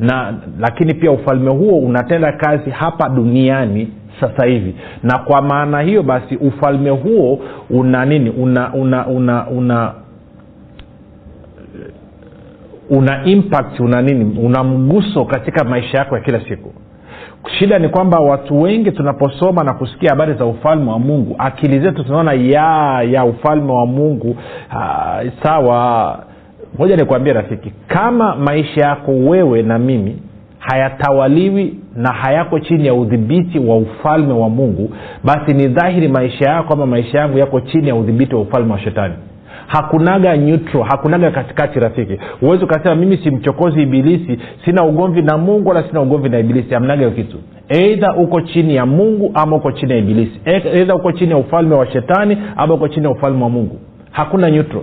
na 0.00 0.34
lakini 0.60 0.94
pia 0.94 1.10
ufalme 1.10 1.50
huo 1.50 1.78
unatenda 1.78 2.32
kazi 2.32 2.70
hapa 2.70 3.08
duniani 3.08 3.88
sasa 4.20 4.46
hivi. 4.46 4.74
Na 5.02 5.18
kwa 5.18 5.42
maana 5.42 5.80
hiyo 5.80 6.02
basi 6.02 6.36
ufalme 6.36 6.90
huo 6.90 7.38
una 7.70 8.04
nini? 8.04 8.30
Una 8.30 8.74
una 8.74 9.06
una, 9.06 9.46
una 9.48 9.92
una 12.90 13.24
impact 13.24 13.80
una 13.80 14.02
nini 14.02 14.38
una 14.46 14.64
mguso 14.64 15.24
katika 15.24 15.64
maisha 15.64 15.98
yako 15.98 16.14
ya 16.16 16.22
kila 16.22 16.40
siku. 16.48 16.72
Shida 17.58 17.78
ni 17.78 17.88
kwamba 17.88 18.18
watu 18.18 18.62
wengi 18.62 18.92
tunaposoma 18.92 19.64
na 19.64 19.72
kusikia 19.74 20.10
habari 20.10 20.34
za 20.34 20.44
ufalme 20.46 20.90
wa 20.90 20.98
mungu 20.98 21.34
akili 21.38 21.80
zetu 21.80 22.04
tunaona 22.04 22.32
ya 22.32 23.02
ya 23.02 23.24
ufalme 23.24 23.72
wa 23.72 23.86
mungu 23.86 24.30
uh, 24.72 25.32
sawa. 25.42 26.18
Moja 26.78 26.96
nikuambia 26.96 27.32
rafiki 27.32 27.72
kama 27.86 28.36
maisha 28.36 28.80
yako 28.80 29.10
wewe 29.12 29.62
na 29.62 29.78
mimi 29.78 30.16
hayatawaliwi 30.58 31.74
na 31.96 32.12
hayako 32.12 32.58
chini 32.60 32.86
ya 32.86 32.94
udhibiti 32.94 33.58
wa 33.58 33.76
ufalme 33.76 34.32
wa 34.32 34.48
mungu 34.48 34.90
basi 35.24 35.52
ni 35.54 35.66
dhahiri 35.68 36.08
maisha 36.08 36.50
yako 36.50 36.72
ama 36.72 36.86
maisha 36.86 37.18
yangu 37.18 37.38
yako 37.38 37.60
chini 37.60 37.88
ya 37.88 37.94
udhibiti 37.94 38.34
wa 38.34 38.40
ufalme 38.40 38.72
wa 38.72 38.78
shetani 38.80 39.14
hakunaga 39.66 40.36
neutral 40.36 40.84
hakunaga 40.84 41.30
katikati 41.30 41.80
rafiki. 41.80 42.18
Huwezi 42.40 42.64
ukasema 42.64 42.94
mimi 42.94 43.16
simchokozi 43.16 43.82
ibilisi 43.82 44.38
sina 44.64 44.84
ugomvi 44.84 45.22
na 45.22 45.38
mungu 45.38 45.68
wala 45.68 45.82
sina 45.88 46.00
ugomvi 46.00 46.28
na 46.28 46.38
ibilisi. 46.38 46.74
Amnaga 46.74 46.98
hiyo 46.98 47.10
kitu. 47.10 47.36
Eidha 47.68 48.14
uko 48.16 48.40
chini 48.40 48.74
ya 48.74 48.86
mungu 48.86 49.30
ama 49.34 49.56
uko 49.56 49.72
chini 49.72 49.92
ya 49.92 49.98
ibilisi. 49.98 50.40
Eidha 50.44 50.94
uko 50.94 51.12
chini 51.12 51.30
ya 51.30 51.36
ufalme 51.36 51.74
wa 51.74 51.86
shetani 51.86 52.38
ama 52.56 52.74
uko 52.74 52.88
chini 52.88 53.04
ya 53.06 53.10
ufalme 53.12 53.42
wa 53.42 53.50
mungu. 53.50 53.78
Hakuna 54.10 54.50
neutral 54.50 54.82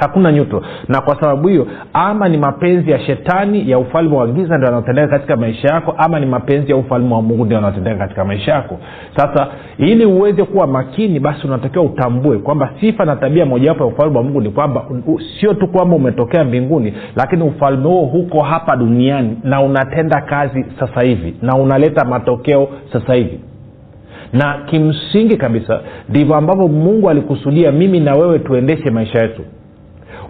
hakuna 0.00 0.32
nyuto. 0.32 0.62
Na 0.88 1.00
kwa 1.00 1.20
sababu 1.20 1.48
hiyo 1.48 1.66
ama 1.92 2.28
ni 2.28 2.38
mapenzi 2.38 2.90
ya 2.90 3.00
shetani 3.00 3.70
ya 3.70 3.78
ufalme 3.78 4.16
wa 4.16 4.26
giza 4.26 4.56
ndio 4.56 4.66
yanaotendeka 4.66 5.08
katika 5.08 5.36
maisha 5.36 5.68
yako 5.74 5.94
ama 5.98 6.20
ni 6.20 6.26
mapenzi 6.26 6.70
ya 6.70 6.76
ufalme 6.76 7.14
wa 7.14 7.22
mungu 7.22 7.44
ndio 7.44 7.54
yanaotendeka 7.56 7.96
katika 7.98 8.24
maisha 8.24 8.52
yako. 8.52 8.78
Sasa 9.16 9.48
ili 9.78 10.06
uweze 10.06 10.44
kuwa 10.44 10.66
makini 10.66 11.20
basi 11.20 11.46
unatakiwa 11.46 11.84
utambue 11.84 12.38
kwamba 12.38 12.70
sifa 12.80 13.04
na 13.04 13.16
tabia 13.16 13.46
mojawapo 13.46 13.84
ya 13.84 13.90
ufalme 13.90 14.16
wa 14.18 14.22
mungu 14.24 14.40
ni 14.40 14.50
kwamba 14.50 14.84
sio 15.40 15.54
tu 15.54 15.66
kwamba 15.68 15.96
umetokea 15.96 16.44
mbinguni 16.44 16.92
lakini 17.16 17.42
ufalme 17.42 17.88
huo 17.88 18.04
huko 18.04 18.42
hapa 18.42 18.76
duniani 18.76 19.36
na 19.44 19.60
unatenda 19.60 20.20
kazi 20.20 20.64
sasa 20.80 21.02
hivi 21.02 21.34
na 21.42 21.56
unaleta 21.56 22.04
matokeo 22.04 22.68
sasa 22.92 23.14
hivi. 23.14 23.40
Na 24.32 24.58
kimsingi 24.66 25.36
kabisa 25.36 25.80
ndivyo 26.08 26.34
ambavyo 26.36 26.68
mungu 26.68 27.10
alikusudia 27.10 27.72
mimi 27.72 28.00
na 28.00 28.14
wewe 28.14 28.38
tuendeshe 28.38 28.90
maisha 28.90 29.22
yetu 29.22 29.42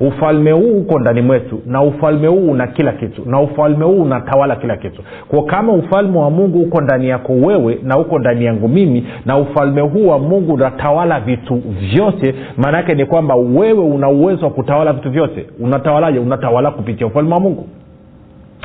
ufalme 0.00 0.50
huu 0.52 0.78
uko 0.78 0.98
ndani 0.98 1.22
mwetu 1.22 1.60
na 1.66 1.82
ufalme 1.82 2.26
huu 2.28 2.50
una 2.50 2.66
kila 2.66 2.92
kitu 2.92 3.22
na 3.26 3.40
ufalme 3.40 3.84
huu 3.84 4.02
unatawala 4.02 4.56
kila 4.56 4.76
kitu. 4.76 5.02
Kwa 5.28 5.44
kama 5.44 5.72
ufalme 5.72 6.18
wa 6.18 6.30
mungu 6.30 6.62
uko 6.62 6.80
ndani 6.80 7.08
yako 7.08 7.32
wewe 7.32 7.78
na 7.82 7.98
uko 7.98 8.18
ndani 8.18 8.44
yangu 8.44 8.68
mimi 8.68 9.06
na 9.26 9.38
ufalme 9.38 9.80
huu 9.80 10.06
wa 10.08 10.18
mungu 10.18 10.54
unatawala 10.54 11.20
vitu 11.20 11.62
vyote 11.94 12.34
maana 12.56 12.78
yake 12.78 12.94
ni 12.94 13.04
kwamba 13.06 13.34
wewe 13.36 13.84
una 13.84 14.08
uwezo 14.08 14.44
wa 14.44 14.50
kutawala 14.50 14.92
vitu 14.92 15.10
vyote. 15.10 15.46
Unatawalaje? 15.60 16.18
Unatawala 16.18 16.70
kupitia 16.70 17.06
ufalme 17.06 17.34
wa 17.34 17.40
mungu. 17.40 17.66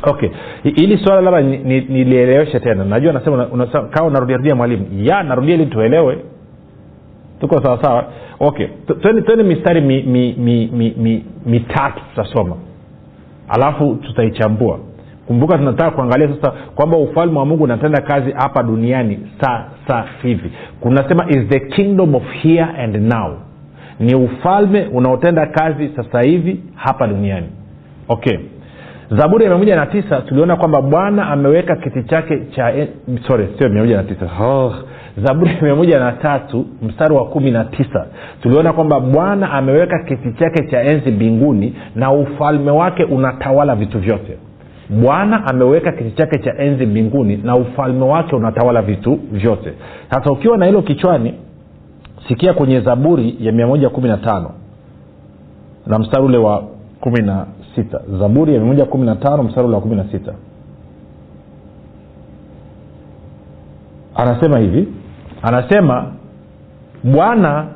Okay. 0.06 0.28
Hili 0.62 0.98
swala 0.98 1.20
labda 1.20 1.40
nilieleweshe 1.40 2.52
ni, 2.52 2.58
ni 2.58 2.64
tena. 2.64 2.84
Najua 2.84 3.12
nasema 3.12 3.46
kawa 3.90 4.10
narudiarudia 4.10 4.54
mwalimu 4.54 4.86
ya 4.96 5.22
narudia 5.22 5.54
ili 5.54 5.66
tuelewe. 5.66 6.18
Tuko 7.40 7.62
sawasawa 7.62 8.04
okay. 8.42 8.66
Twende 9.00 9.42
mistari 9.42 9.80
mitatu 9.80 10.08
mi, 10.08 10.34
mi, 10.38 10.68
mi, 10.72 10.94
mi, 10.96 11.24
mi 11.46 11.60
tutasoma. 11.60 12.56
Alafu 13.48 13.94
tutaichambua. 13.94 14.78
Kumbuka 15.26 15.58
tunataka 15.58 15.90
kuangalia 15.90 16.28
sasa 16.28 16.50
kwamba 16.74 16.96
ufalme 16.98 17.38
wa 17.38 17.46
mungu 17.46 17.64
unatenda 17.64 18.00
kazi 18.02 18.32
hapa 18.32 18.62
duniani 18.62 19.18
sasa 19.40 20.04
hivi. 20.22 20.52
Kunasema 20.80 21.26
is 21.30 21.48
the 21.48 21.60
kingdom 21.60 22.14
of 22.14 22.22
here 22.42 22.66
and 22.78 22.96
now. 22.96 23.34
Ni 24.00 24.14
ufalme 24.14 24.86
unaotenda 24.92 25.46
kazi 25.46 25.90
sasa 25.96 26.22
hivi 26.22 26.60
hapa 26.74 27.06
duniani. 27.06 27.46
Okay. 28.08 28.38
Zaburi 29.10 29.44
ya 29.44 29.50
mia 29.50 29.58
moja 29.58 29.76
na 29.76 29.86
tisa 29.86 30.20
tuliona 30.20 30.56
kwamba 30.56 30.82
bwana 30.82 31.28
ameweka 31.28 31.76
kiti 31.76 32.02
chake 32.02 32.38
cha 32.56 32.86
sorry 33.26 33.48
sio 33.58 33.68
mia 33.68 33.82
moja 33.82 33.96
na 33.96 34.02
tisa. 34.02 34.30
Oh 34.44 34.74
zaburi 35.16 35.50
ya 35.54 35.62
mia 35.62 35.74
moja 35.74 35.98
na 35.98 36.12
tatu 36.12 36.66
mstari 36.82 37.14
wa 37.14 37.26
kumi 37.26 37.50
na 37.50 37.64
tisa. 37.64 38.06
Tuliona 38.42 38.72
kwamba 38.72 39.00
bwana 39.00 39.50
ameweka 39.52 39.98
kiti 40.04 40.32
chake 40.32 40.66
cha 40.70 40.82
enzi 40.82 41.10
mbinguni 41.10 41.74
na 41.94 42.12
ufalme 42.12 42.70
wake 42.70 43.04
unatawala 43.04 43.74
vitu 43.74 43.98
vyote. 43.98 44.36
Bwana 44.90 45.46
ameweka 45.46 45.92
kiti 45.92 46.10
chake 46.10 46.38
cha 46.38 46.58
enzi 46.58 46.86
mbinguni 46.86 47.36
na 47.36 47.56
ufalme 47.56 48.04
wake 48.04 48.36
unatawala 48.36 48.82
vitu 48.82 49.18
vyote. 49.32 49.72
Sasa 50.10 50.30
ukiwa 50.30 50.58
na 50.58 50.66
hilo 50.66 50.82
kichwani 50.82 51.34
sikia 52.28 52.54
kwenye 52.54 52.80
zaburi 52.80 53.36
ya 53.40 53.52
mia 53.52 53.66
moja 53.66 53.90
kumi 53.90 54.08
na 54.08 54.16
tano 54.16 54.50
na 55.86 55.98
mstari 55.98 56.24
ule 56.24 56.38
wa 56.38 56.64
kumi 57.00 57.22
na 57.22 57.46
sita. 57.74 58.00
Zaburi 58.18 58.54
ya 58.54 58.60
mia 58.60 58.68
moja 58.68 58.84
kumi 58.84 59.06
na 59.06 59.16
tano 59.16 59.42
mstari 59.42 59.66
ule 59.66 59.74
wa 59.76 59.82
kumi 59.82 59.96
na 59.96 60.04
sita. 60.04 60.32
Anasema 64.14 64.58
hivi 64.58 64.88
anasema 65.42 66.04
bwana 67.04 67.66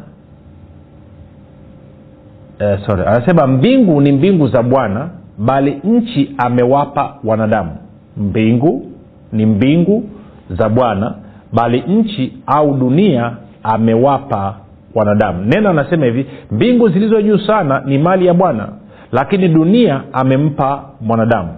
eh, 2.59 2.79
sorry 2.87 3.03
anasema 3.07 3.47
mbingu 3.47 4.01
ni 4.01 4.13
mbingu 4.13 4.49
za 4.49 4.63
bwana 4.63 5.09
bali 5.39 5.81
nchi 5.85 6.35
amewapa 6.39 7.15
wanadamu. 7.25 7.71
Mbingu 8.17 8.87
ni 9.33 9.47
mbingu 9.47 10.05
za 10.51 10.69
bwana 10.69 11.15
bali 11.53 11.81
nchi 11.89 12.39
au 12.47 12.75
dunia 12.75 13.33
amewapa 13.63 14.55
wanadamu. 14.95 15.45
Neno 15.45 15.71
anasema 15.71 16.05
hivi 16.07 16.27
mbingu 16.51 16.89
zilizo 16.89 17.23
juu 17.23 17.39
sana 17.39 17.83
ni 17.87 17.99
mali 17.99 18.27
ya 18.27 18.35
bwana 18.35 18.69
lakini 19.13 19.49
dunia 19.49 20.03
amempa 20.13 20.85
mwanadamu 21.01 21.49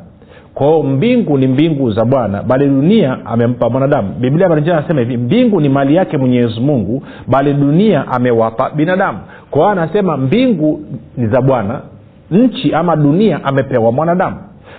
kwao 0.58 0.82
mbingu 0.82 1.38
ni 1.38 1.46
mbingu 1.46 1.90
za 1.90 2.04
bwana 2.04 2.42
bali 2.42 2.66
dunia 2.68 3.18
amempa 3.26 3.70
mwanadamu. 3.70 4.14
Biblia 4.20 4.48
marinjana 4.48 4.78
anasema 4.78 5.00
hivi 5.00 5.16
mbingu 5.16 5.60
ni 5.60 5.68
mali 5.68 5.94
yake 5.94 6.18
mwenyezi 6.18 6.60
mungu 6.60 7.02
bali 7.26 7.54
dunia 7.54 8.08
amewapa 8.08 8.70
binadamu. 8.70 9.18
Kwa 9.50 9.60
hiyo 9.60 9.68
anasema 9.82 10.16
mbingu 10.16 10.80
ni 11.16 11.26
za 11.26 11.40
bwana 11.42 11.80
nchi 12.30 12.74
ama 12.74 12.96
dunia 12.96 13.44
amepewa 13.44 13.92
mwanadamu 13.92 14.36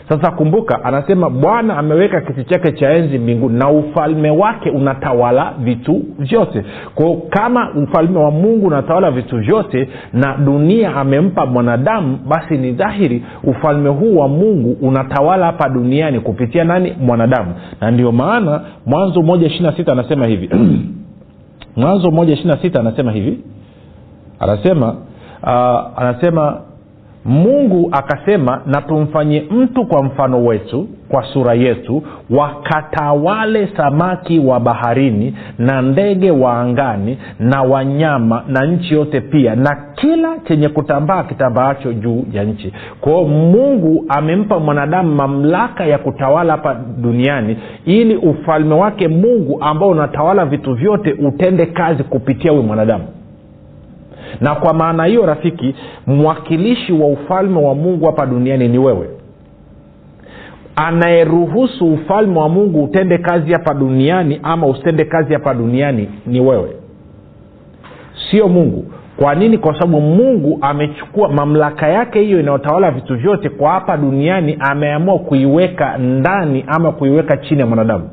sasa 0.09 0.31
kumbuka 0.31 0.83
anasema 0.83 1.29
bwana 1.29 1.77
ameweka 1.77 2.21
kiti 2.21 2.43
chake 2.43 2.71
cha 2.71 2.89
enzi 2.91 3.17
mbinguni 3.19 3.59
na 3.59 3.69
ufalme 3.69 4.29
wake 4.31 4.69
unatawala 4.69 5.53
vitu 5.59 6.01
vyote. 6.19 6.65
Kwao 6.95 7.15
kama 7.29 7.71
ufalme 7.75 8.19
wa 8.19 8.31
mungu 8.31 8.67
unatawala 8.67 9.11
vitu 9.11 9.37
vyote 9.37 9.89
na 10.13 10.37
dunia 10.37 10.95
amempa 10.95 11.45
mwanadamu 11.45 12.19
basi 12.27 12.57
ni 12.57 12.71
dhahiri 12.71 13.23
ufalme 13.43 13.89
huu 13.89 14.17
wa 14.17 14.27
mungu 14.27 14.77
unatawala 14.81 15.45
hapa 15.45 15.69
duniani 15.69 16.19
kupitia 16.19 16.63
nani? 16.63 16.95
Mwanadamu. 17.01 17.53
Na 17.81 17.91
ndio 17.91 18.11
maana 18.11 18.61
mwanzo 18.85 19.21
moja 19.21 19.47
ishiri 19.47 19.71
sita 19.77 19.91
anasema 19.91 20.25
hivi. 20.27 20.49
Mwanzo 21.77 22.11
moja 22.11 22.33
ishiri 22.33 22.57
sita 22.61 22.79
anasema 22.79 23.11
hivi. 23.11 23.39
Anasema 24.39 24.95
uh, 25.43 26.01
anasema 26.01 26.61
mungu 27.29 27.89
akasema 27.91 28.61
na 28.65 28.81
tumfanyie 28.81 29.43
mtu 29.51 29.85
kwa 29.85 30.03
mfano 30.03 30.45
wetu 30.45 30.87
kwa 31.09 31.23
sura 31.23 31.53
yetu 31.53 32.03
wakatawale 32.29 33.69
samaki 33.77 34.39
wa 34.39 34.59
baharini 34.59 35.35
na 35.57 35.81
ndege 35.81 36.31
wa 36.31 36.53
angani 36.59 37.17
na 37.39 37.61
wanyama 37.61 38.43
na 38.47 38.65
nchi 38.65 38.93
yote 38.93 39.21
pia 39.21 39.55
na 39.55 39.77
kila 39.95 40.37
chenye 40.47 40.69
kutambaa 40.69 41.23
kitambaacho 41.23 41.93
juu 41.93 42.25
ya 42.33 42.43
nchi. 42.43 42.73
Kwao 43.01 43.23
mungu 43.25 44.05
amempa 44.09 44.59
mwanadamu 44.59 45.15
mamlaka 45.15 45.85
ya 45.85 45.97
kutawala 45.97 46.51
hapa 46.53 46.73
duniani 46.97 47.57
ili 47.85 48.15
ufalme 48.15 48.75
wake 48.75 49.07
mungu 49.07 49.57
ambao 49.61 49.89
unatawala 49.89 50.45
vitu 50.45 50.73
vyote 50.73 51.13
utende 51.13 51.65
kazi 51.65 52.03
kupitia 52.03 52.51
huyu 52.51 52.63
mwanadamu 52.63 53.03
na 54.41 54.55
kwa 54.55 54.73
maana 54.73 55.05
hiyo 55.05 55.25
rafiki 55.25 55.75
mwakilishi 56.07 56.93
wa 56.93 57.07
ufalme 57.07 57.59
wa 57.61 57.75
mungu 57.75 58.05
hapa 58.05 58.25
duniani 58.25 58.67
ni 58.67 58.77
wewe. 58.77 59.09
Anayeruhusu 60.75 61.93
ufalme 61.93 62.39
wa 62.39 62.49
mungu 62.49 62.83
utende 62.83 63.17
kazi 63.17 63.53
hapa 63.53 63.73
duniani 63.73 64.39
ama 64.43 64.67
usitende 64.67 65.05
kazi 65.05 65.33
hapa 65.33 65.53
duniani 65.53 66.09
ni 66.27 66.39
wewe. 66.41 66.69
Sio 68.31 68.47
mungu. 68.47 68.85
Kwa 69.17 69.35
nini? 69.35 69.57
Kwa 69.57 69.73
sababu 69.73 70.01
mungu 70.01 70.57
amechukua 70.61 71.29
mamlaka 71.29 71.87
yake 71.87 72.21
hiyo 72.21 72.39
inayotawala 72.39 72.91
vitu 72.91 73.15
vyote 73.17 73.49
kwa 73.49 73.71
hapa 73.71 73.97
duniani 73.97 74.57
ameamua 74.59 75.19
kuiweka 75.19 75.97
ndani 75.97 76.63
ama 76.67 76.91
kuiweka 76.91 77.37
chini 77.37 77.59
ya 77.59 77.65
mwanadamu. 77.67 78.09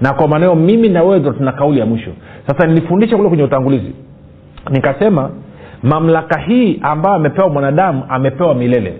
Na 0.00 0.12
kwa 0.12 0.28
maana 0.28 0.46
hiyo 0.46 0.56
mimi 0.56 0.88
na 0.88 1.02
wewe 1.02 1.18
ndo 1.18 1.32
tuna 1.32 1.52
kauli 1.52 1.80
ya 1.80 1.86
mwisho. 1.86 2.10
Sasa 2.46 2.66
nilifundisha 2.66 3.16
kule 3.16 3.28
kwenye 3.28 3.42
utangulizi 3.44 3.92
nikasema 4.70 5.30
mamlaka 5.82 6.40
hii 6.40 6.78
ambayo 6.82 7.14
amepewa 7.16 7.48
mwanadamu 7.48 8.02
amepewa 8.08 8.54
milele. 8.54 8.94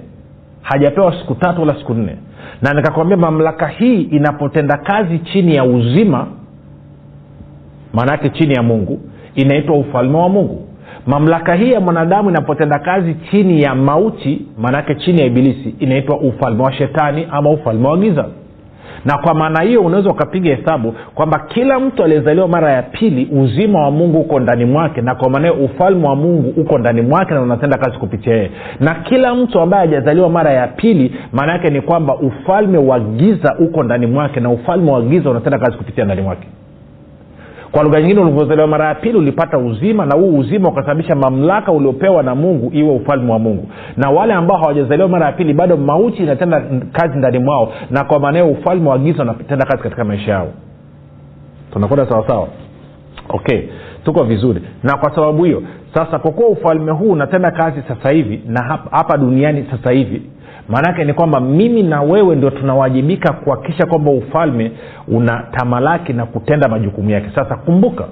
Hajapewa 0.63 1.15
siku 1.21 1.35
tatu 1.35 1.61
wala 1.61 1.75
siku 1.79 1.95
nne. 1.95 2.17
Na 2.63 2.73
nikakwambia 2.75 3.17
mamlaka 3.17 3.67
hii 3.67 4.03
inapotenda 4.03 4.77
kazi 4.77 5.19
chini 5.19 5.55
ya 5.57 5.65
uzima 5.65 6.27
maana 7.93 8.13
yake 8.13 8.29
chini 8.31 8.55
ya 8.55 8.63
mungu 8.63 9.01
inaitwa 9.35 9.77
ufalme 9.77 10.19
wa 10.19 10.29
mungu. 10.29 10.69
Mamlaka 11.07 11.55
hii 11.55 11.73
ya 11.73 11.81
mwanadamu 11.81 12.31
inapotenda 12.31 12.79
kazi 12.79 13.15
chini 13.31 13.63
ya 13.63 13.75
mauti 13.75 14.47
maanaake 14.59 14.95
chini 14.95 15.21
ya 15.21 15.27
ibilisi 15.27 15.75
inaitwa 15.79 16.19
ufalme 16.21 16.63
wa 16.63 16.73
shetani 16.73 17.27
ama 17.31 17.51
ufalme 17.51 17.89
wa 17.89 17.99
giza 17.99 18.27
na 19.05 19.19
kwa 19.19 19.35
maana 19.35 19.63
hiyo 19.63 19.83
unaweza 19.83 20.11
ukapiga 20.11 20.57
hesabu 20.57 20.95
kwamba 21.15 21.39
kila 21.39 21.81
mtu 21.81 22.05
aliyezaliwa 22.05 22.49
mara 22.49 22.73
ya 22.73 22.83
pili 22.83 23.29
uzima 23.41 23.83
wa 23.83 23.91
mungu 23.91 24.21
uko 24.21 24.41
ndani 24.41 24.65
mwake 24.65 25.01
na 25.01 25.15
kwa 25.15 25.31
maana 25.31 25.49
hiyo 25.49 25.65
ufalme 25.65 26.07
wa 26.09 26.17
mungu 26.17 26.61
uko 26.61 26.79
ndani 26.79 27.03
mwake 27.03 27.35
na 27.35 27.41
unatenda 27.43 27.79
kazi 27.79 27.99
kupitia 27.99 28.35
yeye. 28.35 28.51
Na 28.81 28.95
kila 28.95 29.35
mtu 29.35 29.61
ambaye 29.61 29.87
hajazaliwa 29.87 30.29
mara 30.29 30.51
ya 30.53 30.67
pili 30.69 31.15
maana 31.33 31.53
yake 31.53 31.71
ni 31.71 31.81
kwamba 31.81 32.17
ufalme 32.17 32.79
wa 32.79 33.01
giza 33.01 33.57
uko 33.59 33.83
ndani 33.83 34.07
mwake 34.07 34.41
na 34.41 34.51
ufalme 34.51 34.91
wa 34.91 35.03
giza 35.03 35.31
unatenda 35.31 35.59
kazi 35.59 35.77
kupitia 35.77 36.05
ndani 36.05 36.23
mwake 36.23 36.49
kwa 37.75 37.83
lugha 37.83 38.01
nyingine 38.01 38.21
ulivyozaliwa 38.21 38.67
mara 38.67 38.89
ya 38.89 38.95
pili 38.95 39.19
ulipata 39.19 39.59
uzima 39.59 40.07
na 40.07 40.17
huu 40.17 40.39
uzima 40.39 40.69
ukasababisha 40.69 41.15
mamlaka 41.15 41.73
uliopewa 41.73 42.23
na 42.23 42.35
mungu 42.35 42.71
iwe 42.75 42.91
ufalme 42.91 43.33
wa 43.33 43.39
mungu. 43.39 43.69
Na 43.97 44.11
wale 44.11 44.35
ambao 44.35 44.57
hawajazaliwa 44.57 45.09
mara 45.09 45.27
ya 45.27 45.33
pili 45.33 45.55
bado 45.55 45.77
mauti 45.77 46.23
inatenda 46.23 46.63
kazi 46.93 47.19
ndani 47.19 47.39
mwao 47.39 47.73
na 47.91 48.05
kwa 48.05 48.21
maana 48.21 48.45
ufalme 48.45 48.89
wa 48.91 48.99
giza 48.99 49.23
unatenda 49.23 49.67
kazi 49.67 49.83
katika 49.83 50.05
maisha 50.05 50.33
yao. 50.33 50.49
Tunakwenda 51.73 52.07
sawasawa? 52.07 52.49
Okay 53.29 53.61
tuko 54.05 54.25
vizuri. 54.25 54.63
Na 54.83 54.97
kwa 54.97 55.15
sababu 55.15 55.45
hiyo 55.45 55.63
sasa 55.95 56.19
kwa 56.19 56.31
kuwa 56.31 56.49
ufalme 56.49 56.93
huu 56.93 57.11
unatenda 57.11 57.51
kazi 57.51 57.83
sasa 57.89 58.11
hivi 58.11 58.43
na 58.47 58.63
hapa, 58.91 59.17
duniani 59.17 59.67
sasa 59.71 59.91
hivi 59.91 60.23
maanaake 60.69 61.05
ni 61.05 61.13
kwamba 61.13 61.41
mimi 61.41 61.83
na 61.83 62.03
wewe 62.03 62.37
ndio 62.37 62.51
tunawajibika 62.51 63.33
kuhakikisha 63.33 63.87
kwamba 63.87 64.11
ufalme 64.11 64.73
una 65.09 65.47
tamalaki 65.53 66.13
na 66.13 66.27
kutenda 66.27 66.69
majukumu 66.69 67.11
yake. 67.11 67.31
Sasa 67.35 67.57
kumbuka 67.57 68.05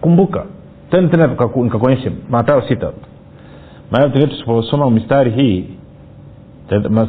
kumbuka. 0.00 0.44
Tena 0.90 1.08
tena 1.08 1.26
nikakuonyeshe 1.26 2.12
matayo 2.30 2.62
sita. 2.68 2.92
Maana 3.90 4.08
tengine 4.08 4.30
tusiposoma 4.32 4.90
mistari 4.90 5.30
hii 5.30 5.64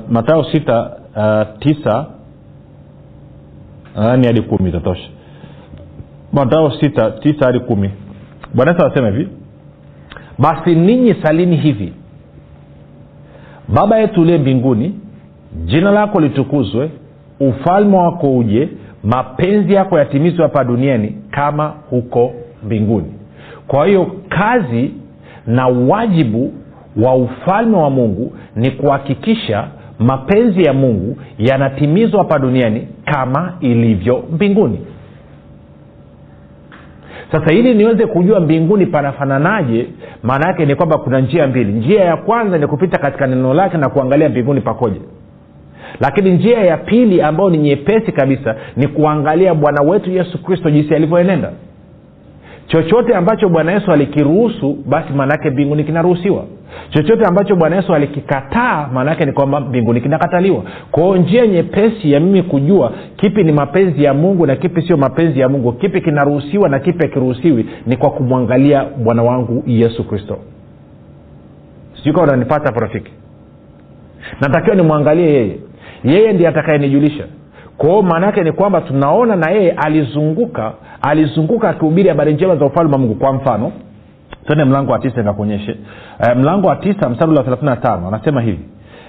matayo 0.10 0.44
sita 0.52 0.92
uh, 1.16 1.60
tisa 1.60 2.06
nadhani 3.96 4.28
hadi 4.28 4.42
kumi 4.42 4.70
itatosha. 4.70 5.10
Matayo 6.34 6.72
sita 6.82 7.12
tisa 7.12 7.46
hadi 7.46 7.60
kumi 7.60 7.90
bwana 8.54 8.72
yesu 8.72 8.86
anasema 8.86 9.08
hivi 9.10 9.28
basi 10.40 10.76
ninyi 10.76 11.16
salini 11.24 11.56
hivi 11.58 11.94
baba 13.68 13.98
yetu 13.98 14.22
uliye 14.22 14.38
mbinguni 14.38 15.00
jina 15.66 15.92
lako 15.92 16.20
litukuzwe 16.20 16.90
ufalme 17.40 17.98
wako 17.98 18.38
uje 18.38 18.70
mapenzi 19.04 19.74
yako 19.74 20.00
yatimizwe 20.00 20.44
hapa 20.44 20.64
duniani 20.64 21.16
kama 21.32 21.74
huko 21.90 22.34
mbinguni. 22.66 23.14
Kwa 23.68 23.88
hiyo 23.88 24.12
kazi 24.30 24.92
na 25.48 25.68
wajibu 25.68 26.54
wa 26.98 27.16
ufalme 27.16 27.78
wa 27.78 27.90
mungu 27.90 28.34
ni 28.56 28.72
kuhakikisha 28.72 29.68
mapenzi 30.00 30.64
ya 30.64 30.74
mungu 30.74 31.18
yanatimizwa 31.38 32.20
hapa 32.20 32.40
duniani 32.40 32.88
kama 33.06 33.54
ilivyo 33.60 34.24
mbinguni 34.34 34.80
sasa 37.34 37.54
ili 37.54 37.74
niweze 37.74 38.06
kujua 38.06 38.40
mbinguni 38.40 38.86
panafananaje 38.86 39.88
maana 40.24 40.48
yake 40.48 40.66
ni 40.66 40.76
kwamba 40.76 40.98
kuna 40.98 41.20
njia 41.20 41.48
mbili. 41.48 41.72
Njia 41.74 42.02
ya 42.04 42.18
kwanza 42.18 42.58
ni 42.58 42.68
kupita 42.68 42.98
katika 43.00 43.28
neno 43.28 43.54
lake 43.54 43.78
na 43.78 43.90
kuangalia 43.90 44.30
mbinguni 44.30 44.62
pakoje. 44.62 45.02
Lakini 46.00 46.32
njia 46.32 46.60
ya 46.60 46.78
pili 46.78 47.22
ambayo 47.22 47.50
ni 47.50 47.58
nyepesi 47.58 48.12
kabisa 48.12 48.56
ni 48.76 48.88
kuangalia 48.88 49.54
bwana 49.54 49.82
wetu 49.82 50.12
yesu 50.12 50.44
kristo 50.44 50.70
jinsi 50.72 50.96
alivyoenenda. 50.96 51.52
Chochote 52.68 53.16
ambacho 53.16 53.50
bwana 53.50 53.72
yesu 53.72 53.92
alikiruhusu 53.92 54.78
basi 54.86 55.14
maanaake 55.14 55.50
mbinguni 55.50 55.84
kinaruhusiwa 55.84 56.46
chochote 56.90 57.26
ambacho 57.26 57.56
bwana 57.56 57.76
yesu 57.76 57.94
alikikataa 57.94 58.90
maanaake 58.94 59.26
ni 59.26 59.32
kwamba 59.32 59.60
mbinguni 59.60 60.02
kinakataliwa. 60.02 60.64
Kwao 60.92 61.18
njia 61.18 61.48
nyepesi 61.48 62.12
ya 62.12 62.20
mimi 62.20 62.44
kujua 62.44 62.92
kipi 63.16 63.44
ni 63.44 63.52
mapenzi 63.52 64.04
ya 64.04 64.14
mungu 64.14 64.46
na 64.46 64.56
kipi 64.56 64.82
sio 64.82 64.98
mapenzi 64.98 65.40
ya 65.40 65.50
mungu 65.50 65.72
kipi 65.74 66.02
kinaruhusiwa 66.02 66.70
na 66.70 66.80
kipi 66.80 67.06
akiruhusiwi 67.06 67.66
ni 67.88 67.98
kwa 67.98 68.10
kumwangalia 68.12 68.86
bwana 69.04 69.24
wangu 69.24 69.64
yesu 69.68 70.04
kristo. 70.08 70.38
Sijui 71.98 72.14
kama 72.14 72.28
unanipata 72.28 72.66
hapo 72.66 72.80
rafiki 72.80 73.12
natakiwa 74.42 74.76
nimwangalie 74.76 75.34
yeye. 75.34 75.58
Yeye 76.04 76.34
ndiye 76.34 76.50
atakayenijulisha. 76.50 77.24
Kwao 77.78 78.02
maana 78.02 78.26
yake 78.26 78.44
ni 78.44 78.52
kwamba 78.52 78.82
tunaona 78.82 79.36
na 79.36 79.52
yeye 79.52 79.72
alizunguka 79.72 80.74
alizunguka 81.02 81.70
akihubiri 81.70 82.10
habari 82.10 82.34
njema 82.34 82.56
za 82.56 82.66
ufalme 82.66 82.92
wa 82.94 82.98
mungu. 83.00 83.16
Kwa 83.16 83.34
mfano 83.34 83.72
twende 84.46 84.66
mlango 84.66 84.92
wa 84.92 85.00
tisa 85.00 85.18
nikakuonyeshe. 85.18 85.78
E, 86.32 86.34
mlango 86.36 86.68
wa 86.68 86.76
tisa 86.76 87.10
mstari 87.10 87.32
wa 87.36 87.44
thelathini 87.44 87.78
tano 87.78 88.08
anasema 88.08 88.42
hivi. 88.42 88.66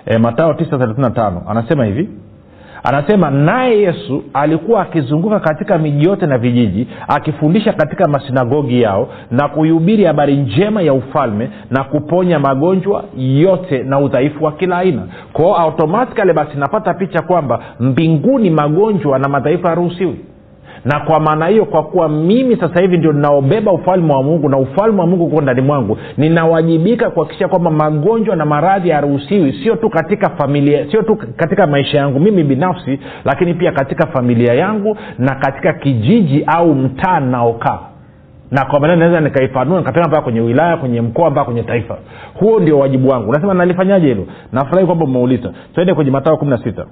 E, 0.06 0.18
matao 0.18 0.54
tisa 0.54 0.78
thelathini 0.78 1.02
na 1.06 1.10
tano 1.10 1.42
anasema 1.48 1.84
hivi. 1.84 2.08
Anasema 2.86 3.30
naye 3.30 3.80
yesu 3.82 4.24
alikuwa 4.34 4.82
akizunguka 4.82 5.40
katika 5.40 5.78
miji 5.78 6.08
yote 6.08 6.26
na 6.26 6.38
vijiji 6.38 6.88
akifundisha 7.08 7.72
katika 7.72 8.08
masinagogi 8.08 8.82
yao 8.82 9.08
na 9.30 9.48
kuihubiri 9.48 10.04
habari 10.04 10.36
njema 10.36 10.82
ya 10.82 10.92
ufalme 10.94 11.50
na 11.70 11.84
kuponya 11.84 12.38
magonjwa 12.38 13.04
yote 13.18 13.82
na 13.82 13.98
udhaifu 14.00 14.44
wa 14.44 14.52
kila 14.52 14.78
aina. 14.78 15.02
Kwao 15.32 15.56
automatikali 15.56 16.32
basi 16.32 16.58
napata 16.58 16.94
picha 16.94 17.22
kwamba 17.22 17.60
mbinguni 17.80 18.50
magonjwa 18.50 19.18
na 19.18 19.28
madhaifu 19.28 19.66
haruhusiwi 19.66 20.16
na 20.84 21.00
kwa 21.00 21.20
maana 21.20 21.46
hiyo 21.46 21.64
kwa 21.64 21.82
kuwa 21.82 22.08
mimi 22.08 22.56
sasa 22.56 22.80
hivi 22.80 22.98
ndio 22.98 23.12
ninaobeba 23.12 23.72
ufalme 23.72 24.12
wa 24.12 24.22
mungu 24.22 24.48
na 24.48 24.56
ufalme 24.58 25.00
wa 25.00 25.06
mungu 25.06 25.24
uko 25.24 25.40
ndani 25.40 25.60
mwangu 25.60 25.98
ninawajibika 26.16 27.10
kuhakikisha 27.10 27.48
kwamba 27.48 27.70
magonjwa 27.70 28.36
na 28.36 28.44
maradhi 28.44 28.90
haruhusiwi 28.90 29.52
sio 29.62 29.76
tu 29.76 29.90
katika 29.90 30.30
familia 30.30 30.90
sio 30.90 31.02
tu 31.02 31.16
katika 31.36 31.66
maisha 31.66 31.98
yangu 31.98 32.20
mimi 32.20 32.44
binafsi 32.44 32.98
lakini 33.24 33.54
pia 33.54 33.72
katika 33.72 34.06
familia 34.06 34.54
yangu 34.54 34.96
na 35.18 35.34
katika 35.34 35.72
kijiji 35.72 36.44
au 36.46 36.74
mtaa 36.74 37.20
naokaa 37.20 37.78
na 38.50 38.64
kwa 38.64 38.80
maneno 38.80 38.98
naweza 39.00 39.20
nikaipanua 39.20 39.78
nikapema 39.78 40.06
mpaka 40.08 40.22
kwenye 40.22 40.40
wilaya 40.40 40.76
kwenye 40.76 41.00
mkoa 41.00 41.30
mpaka 41.30 41.44
kwenye 41.44 41.62
taifa. 41.62 41.98
Huo 42.34 42.60
ndio 42.60 42.78
wajibu 42.78 43.08
wangu. 43.08 43.32
Nasema 43.32 43.54
nalifanyaje 43.54 44.06
hilo? 44.08 44.26
Nafurahi 44.52 44.86
kwamba 44.86 45.04
umeuliza. 45.04 45.52
Twende 45.74 45.94
kwenye 45.94 46.10
matayo 46.10 46.36
kumi 46.36 46.50
na 46.50 46.58
sita. 46.58 46.86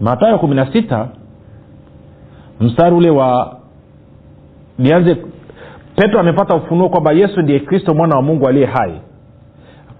Matayo 0.00 0.38
kumi 0.38 0.54
na 0.54 0.72
sita 0.72 1.08
mstari 2.60 2.96
ule 2.96 3.10
wa 3.10 3.56
nianze 4.78 5.16
petro 5.96 6.20
amepata 6.20 6.56
ufunuo 6.56 6.88
kwamba 6.88 7.12
yesu 7.12 7.42
ndiye 7.42 7.60
kristo 7.60 7.94
mwana 7.94 8.16
wa 8.16 8.22
mungu 8.22 8.48
aliye 8.48 8.66
hai. 8.66 8.92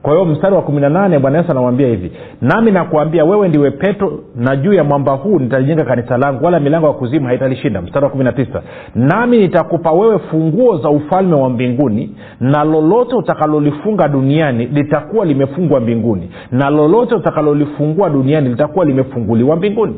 Kwa 0.02 0.12
hiyo 0.12 0.24
mstari 0.24 0.54
wa 0.54 0.62
kumi 0.62 0.80
na 0.80 0.88
nane 0.88 1.18
bwana 1.18 1.38
yesu 1.38 1.50
anamwambia 1.50 1.88
hivi 1.88 2.12
nami 2.40 2.70
nakuambia 2.70 3.24
wewe 3.24 3.48
ndiwe 3.48 3.70
petro 3.70 4.20
na 4.36 4.56
juu 4.56 4.72
ya 4.72 4.84
mwamba 4.84 5.12
huu 5.12 5.38
nitalijenga 5.38 5.84
kanisa 5.84 6.18
langu 6.18 6.44
wala 6.44 6.60
milango 6.60 6.86
ya 6.86 6.92
kuzimu 6.92 7.26
haitalishinda. 7.26 7.82
Mstari 7.82 8.04
wa 8.04 8.10
kumi 8.10 8.24
na 8.24 8.32
tisa 8.32 8.62
nami 8.94 9.38
nitakupa 9.38 9.92
wewe 9.92 10.18
funguo 10.18 10.76
za 10.78 10.88
ufalme 10.90 11.34
wa 11.34 11.48
mbinguni 11.50 12.16
na 12.40 12.64
lolote 12.64 13.16
utakalolifunga 13.16 14.08
duniani 14.08 14.66
litakuwa 14.66 15.24
limefungwa 15.26 15.80
mbinguni 15.80 16.30
na 16.52 16.70
lolote 16.70 17.14
utakalolifungua 17.14 18.10
duniani 18.10 18.48
litakuwa 18.48 18.84
limefunguliwa 18.84 19.56
mbinguni 19.56 19.94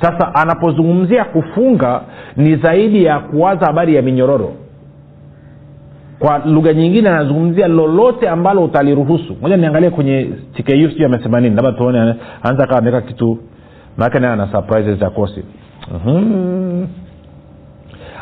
sasa 0.00 0.34
anapozungumzia 0.34 1.24
kufunga 1.24 2.00
ni 2.36 2.56
zaidi 2.56 3.04
ya 3.04 3.20
kuwaza 3.20 3.66
habari 3.66 3.94
ya 3.94 4.02
minyororo. 4.02 4.52
Kwa 6.18 6.38
lugha 6.38 6.72
nyingine 6.74 7.08
anazungumzia 7.08 7.68
lolote 7.68 8.28
ambalo 8.28 8.64
utaliruhusu. 8.64 9.36
Moja 9.42 9.56
niangalie 9.56 9.90
kwenye 9.90 10.24
tku 10.54 10.70
sijui 10.70 11.04
amesema 11.04 11.40
nini. 11.40 11.56
Labda 11.56 11.72
tuone 11.72 11.98
anaweza 12.42 12.66
kawa 12.66 12.78
ameweka 12.78 13.00
kitu. 13.06 13.38
Maake 13.96 14.18
naye 14.18 14.32
ana 14.32 14.52
surprises 14.52 14.98
za 14.98 15.10
kosi. 15.10 15.42
Mm-hmm. 15.92 16.88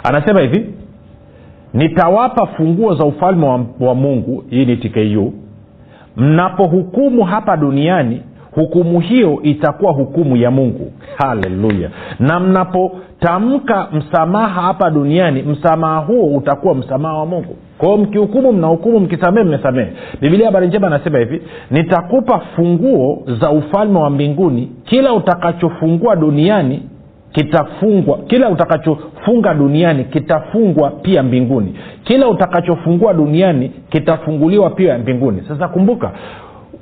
anasema 0.04 0.40
hivi 0.40 0.66
nitawapa 1.74 2.46
funguo 2.46 2.94
za 2.94 3.04
ufalme 3.04 3.46
wa, 3.46 3.60
wa 3.80 3.94
mungu 3.94 4.44
hii 4.50 4.64
ni 4.66 4.76
tku 4.76 5.32
mnapohukumu 6.16 7.24
hapa 7.24 7.56
duniani 7.56 8.22
hukumu 8.56 9.00
hiyo 9.00 9.38
itakuwa 9.42 9.92
hukumu 9.92 10.36
ya 10.36 10.50
mungu. 10.50 10.92
Haleluya. 11.18 11.90
Na 12.18 12.40
mnapotamka 12.40 13.88
msamaha 13.92 14.62
hapa 14.62 14.90
duniani 14.90 15.42
msamaha 15.42 15.98
huo 15.98 16.36
utakuwa 16.36 16.74
msamaha 16.74 17.14
wa 17.18 17.26
mungu. 17.26 17.56
Kwao 17.78 17.96
mkihukumu 17.96 18.52
mnahukumu 18.52 19.00
mkisamehe 19.00 19.44
mmesamehe. 19.46 19.92
Bibilia 20.20 20.46
habari 20.46 20.66
njema 20.66 20.86
anasema 20.86 21.18
hivi 21.18 21.42
nitakupa 21.70 22.38
funguo 22.38 23.22
za 23.40 23.50
ufalme 23.50 23.98
wa 23.98 24.10
mbinguni. 24.10 24.72
Kila 24.84 25.12
utakachofungua 25.14 26.16
duniani 26.16 26.82
kitafungwa 27.32 28.18
kila 28.18 28.50
utakachofunga 28.50 29.54
duniani 29.54 30.04
kitafungwa 30.04 30.90
pia 30.90 31.22
mbinguni. 31.22 31.74
Kila 32.04 32.28
utakachofungua 32.28 33.14
duniani 33.14 33.72
kitafunguliwa 33.90 34.70
pia 34.70 34.98
mbinguni. 34.98 35.42
Sasa 35.48 35.68
kumbuka 35.68 36.12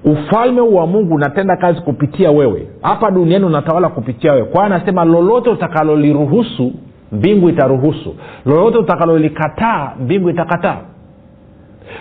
ufalme 0.05 0.61
wa 0.61 0.87
mungu 0.87 1.15
unatenda 1.15 1.57
kazi 1.57 1.81
kupitia 1.81 2.31
wewe. 2.31 2.67
Hapa 2.83 3.11
duniani 3.11 3.45
unatawala 3.45 3.89
kupitia 3.89 4.33
wewe. 4.33 4.45
Kwa 4.47 4.65
anasema 4.65 5.05
lolote 5.05 5.51
utakaloliruhusu 5.51 6.73
mbingu 7.13 7.49
itaruhusu. 7.49 8.15
Lolote 8.47 8.79
utakalolikataa 8.79 9.93
mbingu 10.01 10.31
itakataa. 10.31 10.77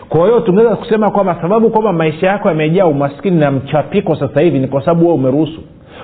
Kwa 0.09 0.25
hiyo 0.27 0.39
tungeweza 0.39 0.75
kusema 0.75 1.11
kwamba 1.11 1.37
sababu 1.41 1.69
kwamba 1.69 1.93
maisha 1.93 2.27
yako 2.27 2.49
yamejaa 2.49 2.85
umaskini 2.85 3.39
na 3.39 3.51
mchapiko 3.51 4.15
sasa 4.15 4.41
hivi 4.41 4.59
ni 4.59 4.67
kwa 4.67 4.81
sababu 4.81 5.01
wewe 5.01 5.13
umeruhusu. 5.15 5.61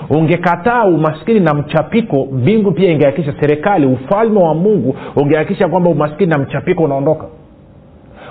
Ungekataa 0.09 0.85
umaskini 0.85 1.39
na 1.39 1.53
mchapiko 1.53 2.25
mbingu 2.31 2.71
pia 2.71 2.91
ingehakikisha 2.91 3.33
serikali 3.39 3.85
ufalme 3.85 4.39
wa 4.39 4.53
mungu 4.53 4.95
ungehakikisha 5.15 5.67
kwamba 5.67 5.89
umaskini 5.89 6.29
na 6.29 6.37
mchapiko 6.37 6.83
unaondoka 6.83 7.25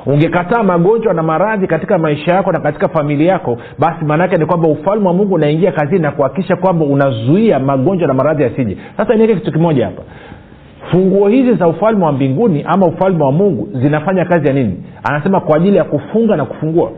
ungekataa 0.08 0.62
magonjwa 0.62 1.14
na 1.14 1.22
maradhi 1.22 1.66
katika 1.66 1.98
maisha 1.98 2.34
yako 2.34 2.52
na 2.52 2.60
katika 2.60 2.88
familia 2.88 3.32
yako 3.32 3.58
basi 3.78 4.04
maanaake 4.04 4.36
ni 4.36 4.46
kwamba 4.46 4.68
ufalme 4.68 5.06
wa 5.08 5.14
mungu 5.14 5.34
unaingia 5.34 5.72
kazini 5.72 6.00
na 6.00 6.10
kuhakikisha 6.10 6.56
kwamba 6.56 6.84
unazuia 6.84 7.58
magonjwa 7.58 8.08
na 8.08 8.14
maradhi 8.14 8.42
yasije. 8.42 8.76
Sasa 8.96 9.14
niweke 9.14 9.34
kitu 9.34 9.52
kimoja 9.52 9.84
hapa. 9.84 10.02
Funguo 10.90 11.28
hizi 11.28 11.54
za 11.54 11.68
ufalme 11.68 12.04
wa 12.04 12.12
mbinguni 12.12 12.62
ama 12.66 12.86
ufalme 12.86 13.24
wa 13.24 13.32
mungu 13.32 13.68
zinafanya 13.72 14.24
kazi 14.24 14.46
ya 14.48 14.52
nini? 14.52 14.84
Anasema 15.02 15.40
kwa 15.40 15.56
ajili 15.56 15.76
ya 15.76 15.84
kufunga 15.84 16.36
na 16.36 16.44
kufungua. 16.44 16.90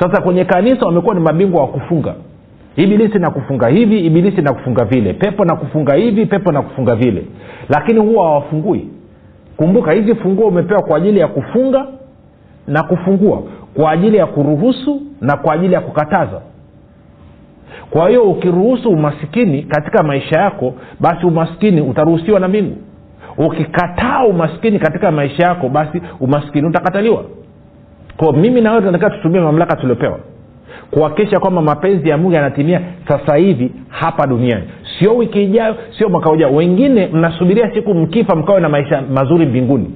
Sasa 0.00 0.22
kwenye 0.22 0.44
kanisa 0.44 0.86
wamekuwa 0.86 1.14
ni 1.14 1.20
mabingwa 1.20 1.60
wa 1.60 1.66
kufunga. 1.68 2.14
Ibilisi 2.76 3.18
nakufunga 3.18 3.68
hivi 3.68 4.00
ibilisi 4.00 4.42
nakufunga 4.42 4.84
vile. 4.84 5.12
Pepo 5.12 5.44
nakufunga 5.44 5.94
hivi 5.94 6.26
pepo 6.26 6.52
nakufunga 6.52 6.94
vile. 6.94 7.24
Lakini 7.68 8.00
huwa 8.00 8.24
hawafungui. 8.26 8.88
Kumbuka 9.56 9.92
hizi 9.92 10.14
funguo 10.14 10.48
umepewa 10.48 10.82
kwa 10.82 10.96
ajili 10.96 11.20
ya 11.20 11.28
kufunga 11.28 11.86
na 12.66 12.82
kufungua 12.82 13.42
kwa 13.74 13.90
ajili 13.90 14.16
ya 14.16 14.26
kuruhusu 14.26 15.02
na 15.20 15.36
kwa 15.36 15.54
ajili 15.54 15.74
ya 15.74 15.80
kukataza. 15.80 16.40
Kwa 17.90 18.08
hiyo 18.08 18.22
ukiruhusu 18.22 18.90
umasikini 18.90 19.62
katika 19.62 20.02
maisha 20.02 20.40
yako 20.40 20.74
basi 21.00 21.26
umaskini 21.26 21.80
utaruhusiwa 21.80 22.40
na 22.40 22.48
mbingu. 22.48 22.76
Ukikataa 23.38 24.24
umaskini 24.24 24.78
katika 24.78 25.10
maisha 25.10 25.42
yako 25.42 25.68
basi 25.68 26.02
umaskini 26.20 26.66
utakataliwa. 26.68 27.24
Kwa 28.16 28.32
mimi 28.32 28.60
na 28.60 28.70
wewe 28.70 28.80
tunatakiwa 28.82 29.10
tutumie 29.10 29.40
mamlaka 29.40 29.76
tuliopewa 29.76 30.18
kuhakikisha 30.90 31.40
kwamba 31.40 31.62
mapenzi 31.62 32.08
ya 32.08 32.16
mungu 32.18 32.32
yanatimia 32.32 32.80
sasa 33.08 33.36
hivi 33.36 33.72
hapa 33.88 34.26
duniani. 34.26 34.64
Sio 34.98 35.16
wiki 35.16 35.42
ijayo 35.44 35.76
sio 35.98 36.08
mwaka 36.08 36.30
ujao. 36.30 36.54
Wengine 36.54 37.06
mnasubiria 37.06 37.74
siku 37.74 37.94
mkifa 37.94 38.36
mkawe 38.36 38.60
na 38.60 38.68
maisha 38.68 39.02
mazuri 39.14 39.46
mbinguni 39.46 39.90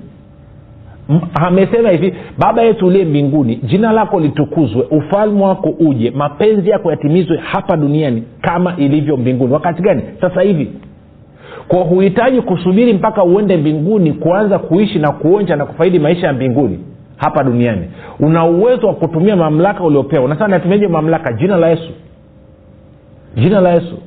amesema 1.35 1.91
hivi 1.91 2.15
baba 2.39 2.63
yetu 2.63 2.87
uliye 2.87 3.05
mbinguni 3.05 3.57
jina 3.57 3.93
lako 3.93 4.21
litukuzwe 4.21 4.83
ufalme 4.91 5.45
wako 5.45 5.69
uje 5.81 6.11
mapenzi 6.11 6.71
yako 6.71 6.91
yatimizwe 6.91 7.37
hapa 7.37 7.77
duniani 7.77 8.23
kama 8.41 8.77
ilivyo 8.77 9.17
mbinguni. 9.17 9.53
Wakati 9.53 9.83
gani? 9.83 10.03
Sasa 10.21 10.41
hivi. 10.43 10.71
Kwa 11.69 11.79
huhitaji 11.81 12.41
kusubiri 12.41 12.93
mpaka 12.93 13.25
uende 13.25 13.57
mbinguni 13.57 14.13
kuanza 14.13 14.59
kuishi 14.59 14.99
na 14.99 15.13
kuonja 15.13 15.57
na 15.57 15.67
kufaidi 15.67 15.99
maisha 15.99 16.27
ya 16.27 16.33
mbinguni 16.33 16.79
hapa 17.17 17.45
duniani. 17.45 17.83
Una 18.21 18.45
uwezo 18.45 18.87
wa 18.87 18.95
kutumia 18.95 19.37
mamlaka 19.37 19.85
uliopewa 19.85 20.25
unasema 20.25 20.49
natumiaje 20.49 20.89
mamlaka. 20.89 21.33
Jina 21.33 21.57
la 21.57 21.69
yesu. 21.69 21.91
Jina 23.37 23.61
la 23.61 23.73
yesu 23.73 23.99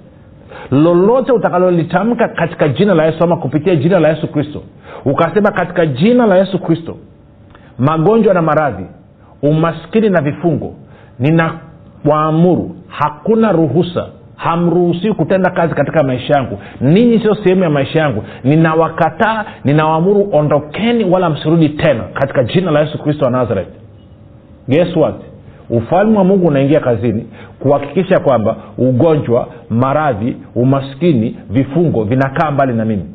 lolote 0.74 1.32
utakalolitamka 1.32 2.28
katika 2.28 2.68
jina 2.68 2.94
la 2.94 3.06
yesu 3.06 3.24
ama 3.24 3.38
kupitia 3.38 3.76
jina 3.76 4.00
la 4.00 4.10
yesu 4.10 4.28
kristo. 4.28 4.62
Ukasema 5.06 5.52
katika 5.52 5.86
jina 5.86 6.26
la 6.26 6.38
yesu 6.38 6.60
kristo 6.60 6.98
magonjwa 7.80 8.34
na 8.34 8.42
maradhi 8.42 8.86
umaskini 9.42 10.10
na 10.10 10.22
vifungo 10.22 10.74
ninawaamuru 11.20 12.76
hakuna 12.88 13.52
ruhusa 13.52 14.08
hamruhusiwi 14.36 15.14
kutenda 15.14 15.52
kazi 15.52 15.76
katika 15.76 16.04
maisha 16.04 16.34
yangu. 16.34 16.60
Ninyi 16.82 17.20
sio 17.20 17.36
sehemu 17.36 17.64
ya 17.64 17.70
maisha 17.70 18.00
yangu. 18.00 18.24
Ninawakataa 18.44 19.46
ninawaamuru 19.64 20.30
ondokeni 20.32 21.04
wala 21.04 21.30
msirudi 21.30 21.70
tena 21.70 22.04
katika 22.14 22.44
jina 22.44 22.72
la 22.72 22.80
yesu 22.80 22.98
kristo 23.04 23.26
wa 23.26 23.32
nazareth. 23.32 23.68
Guess 24.68 24.96
what 24.96 25.16
ufalme 25.78 26.18
wa 26.18 26.24
mungu 26.24 26.48
unaingia 26.48 26.80
kazini 26.80 27.28
kuhakikisha 27.60 28.20
kwamba 28.20 28.56
ugonjwa 28.78 29.48
maradhi 29.70 30.38
umaskini 30.56 31.38
vifungo 31.50 32.04
vinakaa 32.04 32.52
mbali 32.52 32.74
na 32.74 32.86
mimi. 32.86 33.06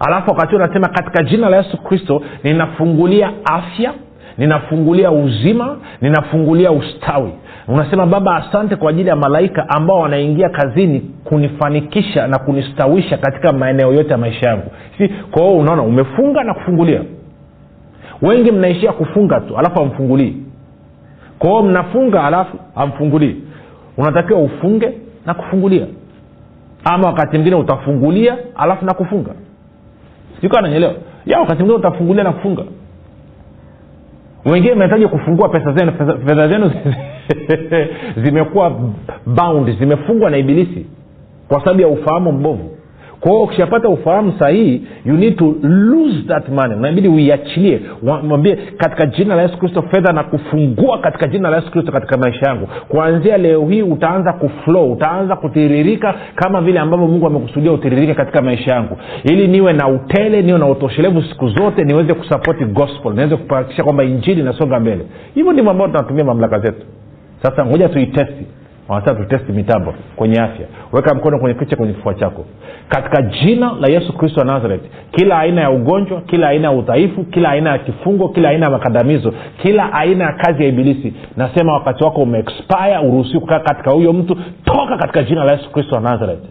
Alafu 0.00 0.30
wakati 0.30 0.56
nasema 0.56 0.88
katika 0.88 1.22
jina 1.22 1.48
la 1.48 1.56
yesu 1.56 1.76
kristo 1.82 2.22
ninafungulia 2.44 3.32
afya 3.44 3.92
ninafungulia 4.38 5.10
uzima 5.10 5.76
ninafungulia 6.00 6.70
ustawi. 6.72 7.32
Unasema 7.68 8.06
baba 8.06 8.36
asante 8.36 8.76
kwa 8.76 8.90
ajili 8.90 9.08
ya 9.08 9.16
malaika 9.16 9.68
ambao 9.68 9.98
wanaingia 10.00 10.48
kazini 10.48 11.00
kunifanikisha 11.24 12.26
na 12.26 12.38
kunistawisha 12.38 13.16
katika 13.18 13.52
maeneo 13.52 13.92
yote 13.92 14.10
ya 14.10 14.18
maisha 14.18 14.48
yangu. 14.48 14.70
Si 14.98 15.08
kwa 15.08 15.42
hiyo 15.42 15.58
unaona 15.58 15.82
umefunga 15.82 16.44
na 16.44 16.54
kufungulia. 16.54 17.02
Wengi 18.22 18.52
mnaishia 18.52 18.92
kufunga 18.92 19.40
tu 19.40 19.58
alafu 19.58 19.82
amfungulii 19.82 20.36
kwa 21.38 21.50
hiyo 21.50 21.62
mnafunga 21.62 22.24
alafu 22.24 22.58
amfungulii 22.76 23.36
unatakiwa 23.96 24.40
ufunge 24.40 24.92
na 25.26 25.34
kufungulia. 25.34 25.86
Ama 26.84 27.06
wakati 27.06 27.36
mwingine 27.36 27.56
utafungulia 27.56 28.36
alafu 28.56 28.84
na 28.84 28.94
kufunga. 28.94 29.30
Sikaa 30.40 30.60
nanyelewa 30.60 30.94
ya 31.26 31.38
wakati 31.40 31.62
mwingine 31.62 31.78
utafungulia 31.78 32.24
na 32.24 32.32
kufunga. 32.32 32.62
Wengine 34.44 34.74
mnahitaji 34.74 35.06
kufungua 35.06 35.48
pesa 35.48 35.72
zenu 35.72 35.92
fedha 36.26 36.48
zenu 36.48 36.72
zimekuwa 38.24 38.70
bound 39.26 39.78
zimefungwa 39.78 40.30
na 40.30 40.36
ibilisi 40.36 40.86
kwa 41.48 41.60
sababu 41.60 41.80
ya 41.80 41.88
ufahamu 41.88 42.32
mbovu 42.32 42.77
kwa 43.20 43.30
hiyo 43.30 43.42
ukishapata 43.42 43.88
ufahamu 43.88 44.32
sahihi 44.38 44.82
you 45.06 45.14
need 45.16 45.36
to 45.36 45.54
lose 45.62 46.22
that 46.28 46.48
money. 46.48 46.74
Unabidi 46.74 47.08
uiachilie. 47.08 47.80
Mwambie 48.22 48.56
katika 48.76 49.06
jina 49.06 49.34
la 49.34 49.42
yesu 49.42 49.58
kristo 49.58 49.82
fedha 49.82 50.12
na 50.12 50.24
kufungua 50.24 50.98
katika 50.98 51.26
jina 51.26 51.50
la 51.50 51.56
yesu 51.56 51.70
kristo 51.70 51.92
katika 51.92 52.16
maisha 52.16 52.46
yangu. 52.46 52.68
Kuanzia 52.88 53.36
leo 53.38 53.66
hii 53.68 53.82
utaanza 53.82 54.32
kuflow 54.32 54.92
utaanza 54.92 55.36
kutiririka 55.36 56.14
kama 56.34 56.60
vile 56.60 56.80
ambavyo 56.80 57.06
mungu 57.06 57.26
amekusudia 57.26 57.72
utiririke 57.72 58.14
katika 58.14 58.42
maisha 58.42 58.74
yangu. 58.74 58.96
Ili 59.24 59.48
niwe 59.48 59.72
na 59.72 59.88
utele 59.88 60.42
niwe 60.42 60.58
na 60.58 60.66
utoshelevu 60.66 61.22
siku 61.22 61.48
zote 61.48 61.84
niweze 61.84 62.14
kusapoti 62.14 62.64
gospel 62.64 63.12
niweze 63.12 63.36
kuhakikisha 63.36 63.84
kwamba 63.84 64.04
injili 64.04 64.40
inasonga 64.40 64.80
mbele. 64.80 65.06
Hivyo 65.34 65.52
ndivyo 65.52 65.70
ambao 65.70 65.86
tunatumia 65.88 66.24
mamlaka 66.24 66.58
zetu. 66.58 66.86
Sasa 67.42 67.66
ngoja 67.66 67.88
tuitesti 67.88 68.46
wanataka 68.88 69.20
tutesti 69.22 69.52
mitambo 69.52 69.94
kwenye 70.16 70.40
afya. 70.40 70.66
Weka 70.92 71.14
mkono 71.14 71.38
kwenye 71.38 71.58
kicha 71.58 71.76
kwenye 71.76 71.92
kifua 71.92 72.14
chako. 72.14 72.44
Katika 72.88 73.22
jina 73.22 73.72
la 73.80 73.92
yesu 73.92 74.12
kristo 74.12 74.40
wa 74.40 74.46
nazaret 74.46 74.80
kila 75.10 75.38
aina 75.38 75.60
ya 75.60 75.70
ugonjwa 75.70 76.20
kila 76.20 76.48
aina 76.48 76.68
ya 76.68 76.74
udhaifu 76.76 77.24
kila 77.24 77.48
aina 77.50 77.70
ya 77.70 77.78
kifungo 77.78 78.28
kila 78.28 78.48
aina 78.48 78.66
ya 78.66 78.72
makandamizo 78.72 79.34
kila 79.62 79.92
aina 79.92 80.24
ya 80.24 80.32
kazi 80.32 80.62
ya 80.62 80.68
ibilisi 80.68 81.14
nasema 81.36 81.72
wakati 81.72 82.04
wako 82.04 82.22
umeexpire 82.22 82.98
uruhusiwi 82.98 83.40
kukaa 83.40 83.60
katika 83.60 83.90
huyo 83.90 84.12
mtu 84.12 84.36
toka 84.64 84.96
katika 84.96 85.22
jina 85.22 85.44
la 85.44 85.52
yesu 85.52 85.70
kristo 85.72 85.94
wa 85.94 86.00
nazareth 86.00 86.42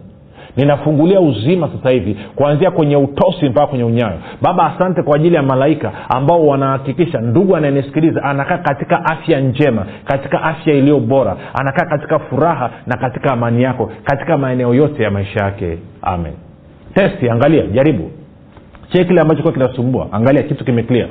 ninafungulia 0.58 1.20
uzima 1.22 1.70
sasa 1.78 1.90
hivi 1.90 2.18
kuanzia 2.36 2.72
kwenye 2.72 2.96
utosi 2.98 3.50
mpaka 3.50 3.68
kwenye 3.68 3.84
unyayo. 3.84 4.18
Baba 4.42 4.76
asante 4.76 5.02
kwa 5.04 5.16
ajili 5.16 5.36
ya 5.36 5.44
malaika 5.44 5.92
ambao 6.10 6.48
wanahakikisha 6.48 7.22
ndugu 7.22 7.56
anayenisikiliza 7.56 8.24
anakaa 8.24 8.58
katika 8.58 9.06
afya 9.06 9.40
njema 9.40 9.86
katika 10.06 10.44
afya 10.44 10.74
iliyo 10.74 11.00
bora 11.00 11.38
anakaa 11.54 11.86
katika 11.86 12.20
furaha 12.20 12.70
na 12.88 12.98
katika 12.98 13.34
amani 13.34 13.64
yako 13.64 13.92
katika 14.04 14.38
maeneo 14.38 14.74
yote 14.74 15.04
ya 15.04 15.12
maisha 15.12 15.44
yake. 15.44 15.78
Amen. 16.02 16.34
Testi 16.94 17.30
angalia 17.30 17.66
jaribu. 17.68 18.12
Chee 18.92 19.04
kile 19.06 19.22
ambacho 19.22 19.42
kuwa 19.42 19.54
kinasumbua 19.54 20.08
angalia 20.12 20.44
kitu 20.44 20.66
kimeklia 20.66 21.08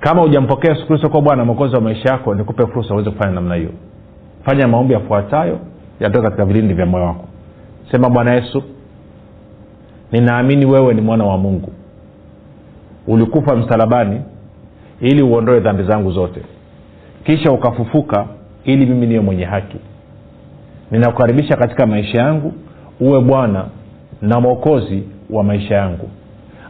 kama 0.00 0.22
hujampokea 0.22 0.70
yesu 0.74 0.86
kristo 0.86 1.08
kuwa 1.08 1.22
bwana 1.22 1.44
mwokozi 1.44 1.74
wa 1.74 1.80
maisha 1.80 2.08
yako 2.12 2.34
nikupe 2.34 2.66
fursa 2.66 2.94
uweze 2.94 3.10
kufanya 3.10 3.34
namna 3.34 3.54
hiyo. 3.54 3.70
Fanya 4.44 4.68
maombi 4.68 4.94
yafuatayo 4.94 5.58
yatoka 6.00 6.22
katika 6.22 6.44
vilindi 6.44 6.74
vya 6.74 6.86
moyo 6.86 7.04
wako. 7.04 7.24
Sema 7.90 8.10
bwana 8.10 8.34
yesu 8.34 8.62
ninaamini 10.12 10.66
wewe 10.66 10.94
ni 10.94 11.00
mwana 11.00 11.24
wa 11.24 11.38
mungu. 11.38 11.72
Ulikufa 13.06 13.56
msalabani 13.56 14.20
ili 15.00 15.22
uondoe 15.22 15.60
dhambi 15.60 15.82
zangu 15.82 16.10
zote. 16.12 16.40
Kisha 17.24 17.52
ukafufuka 17.52 18.26
ili 18.64 18.86
mimi 18.86 19.06
niwe 19.06 19.20
mwenye 19.20 19.44
haki. 19.44 19.76
Ninakukaribisha 20.90 21.56
katika 21.56 21.86
maisha 21.86 22.18
yangu 22.18 22.52
uwe 23.00 23.20
bwana 23.20 23.64
na 24.22 24.40
mwokozi 24.40 25.02
wa 25.30 25.44
maisha 25.44 25.74
yangu 25.74 26.10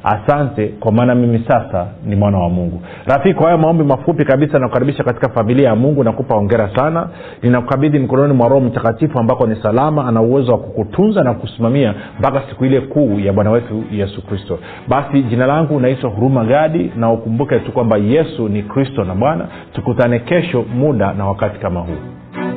asante 0.04 0.68
kwa 0.68 0.92
maana 0.92 1.14
mimi 1.14 1.44
sasa 1.48 1.87
ni 2.06 2.16
mwana 2.16 2.38
wa 2.38 2.48
mungu. 2.48 2.82
Rafiki 3.06 3.34
kwa 3.34 3.46
hayo 3.46 3.58
maombi 3.58 3.84
mafupi 3.84 4.24
kabisa 4.24 4.58
nakukaribisha 4.58 5.04
katika 5.04 5.28
familia 5.28 5.68
ya 5.68 5.76
mungu 5.76 6.04
nakupa 6.04 6.34
ongera 6.37 6.70
sana. 6.76 7.08
Ninakukabidhi 7.42 7.98
mikononi 7.98 8.32
mwa 8.34 8.48
roho 8.48 8.61
mtakatifu 8.61 9.18
ambako 9.18 9.46
ni 9.46 9.56
salama 9.62 10.06
ana 10.08 10.20
uwezo 10.22 10.52
wa 10.52 10.58
kukutunza 10.58 11.22
na 11.24 11.34
kukusimamia 11.34 11.94
mpaka 12.18 12.42
siku 12.48 12.64
ile 12.64 12.80
kuu 12.80 13.18
ya 13.20 13.32
bwana 13.32 13.50
wetu 13.50 13.84
yesu 13.92 14.26
kristo. 14.26 14.58
Basi 14.88 15.22
jina 15.22 15.46
langu 15.46 15.80
naitwa 15.80 16.11
huruma 16.11 16.44
gadi 16.44 16.92
na 16.96 17.12
ukumbuke 17.12 17.58
tu 17.58 17.72
kwamba 17.72 17.96
yesu 17.96 18.48
ni 18.48 18.62
kristo 18.62 19.04
na 19.04 19.14
bwana. 19.14 19.48
Tukutane 19.72 20.18
kesho 20.18 20.64
muda 20.74 21.12
na 21.12 21.26
wakati 21.26 21.58
kama 21.58 21.80
huu 21.80 22.47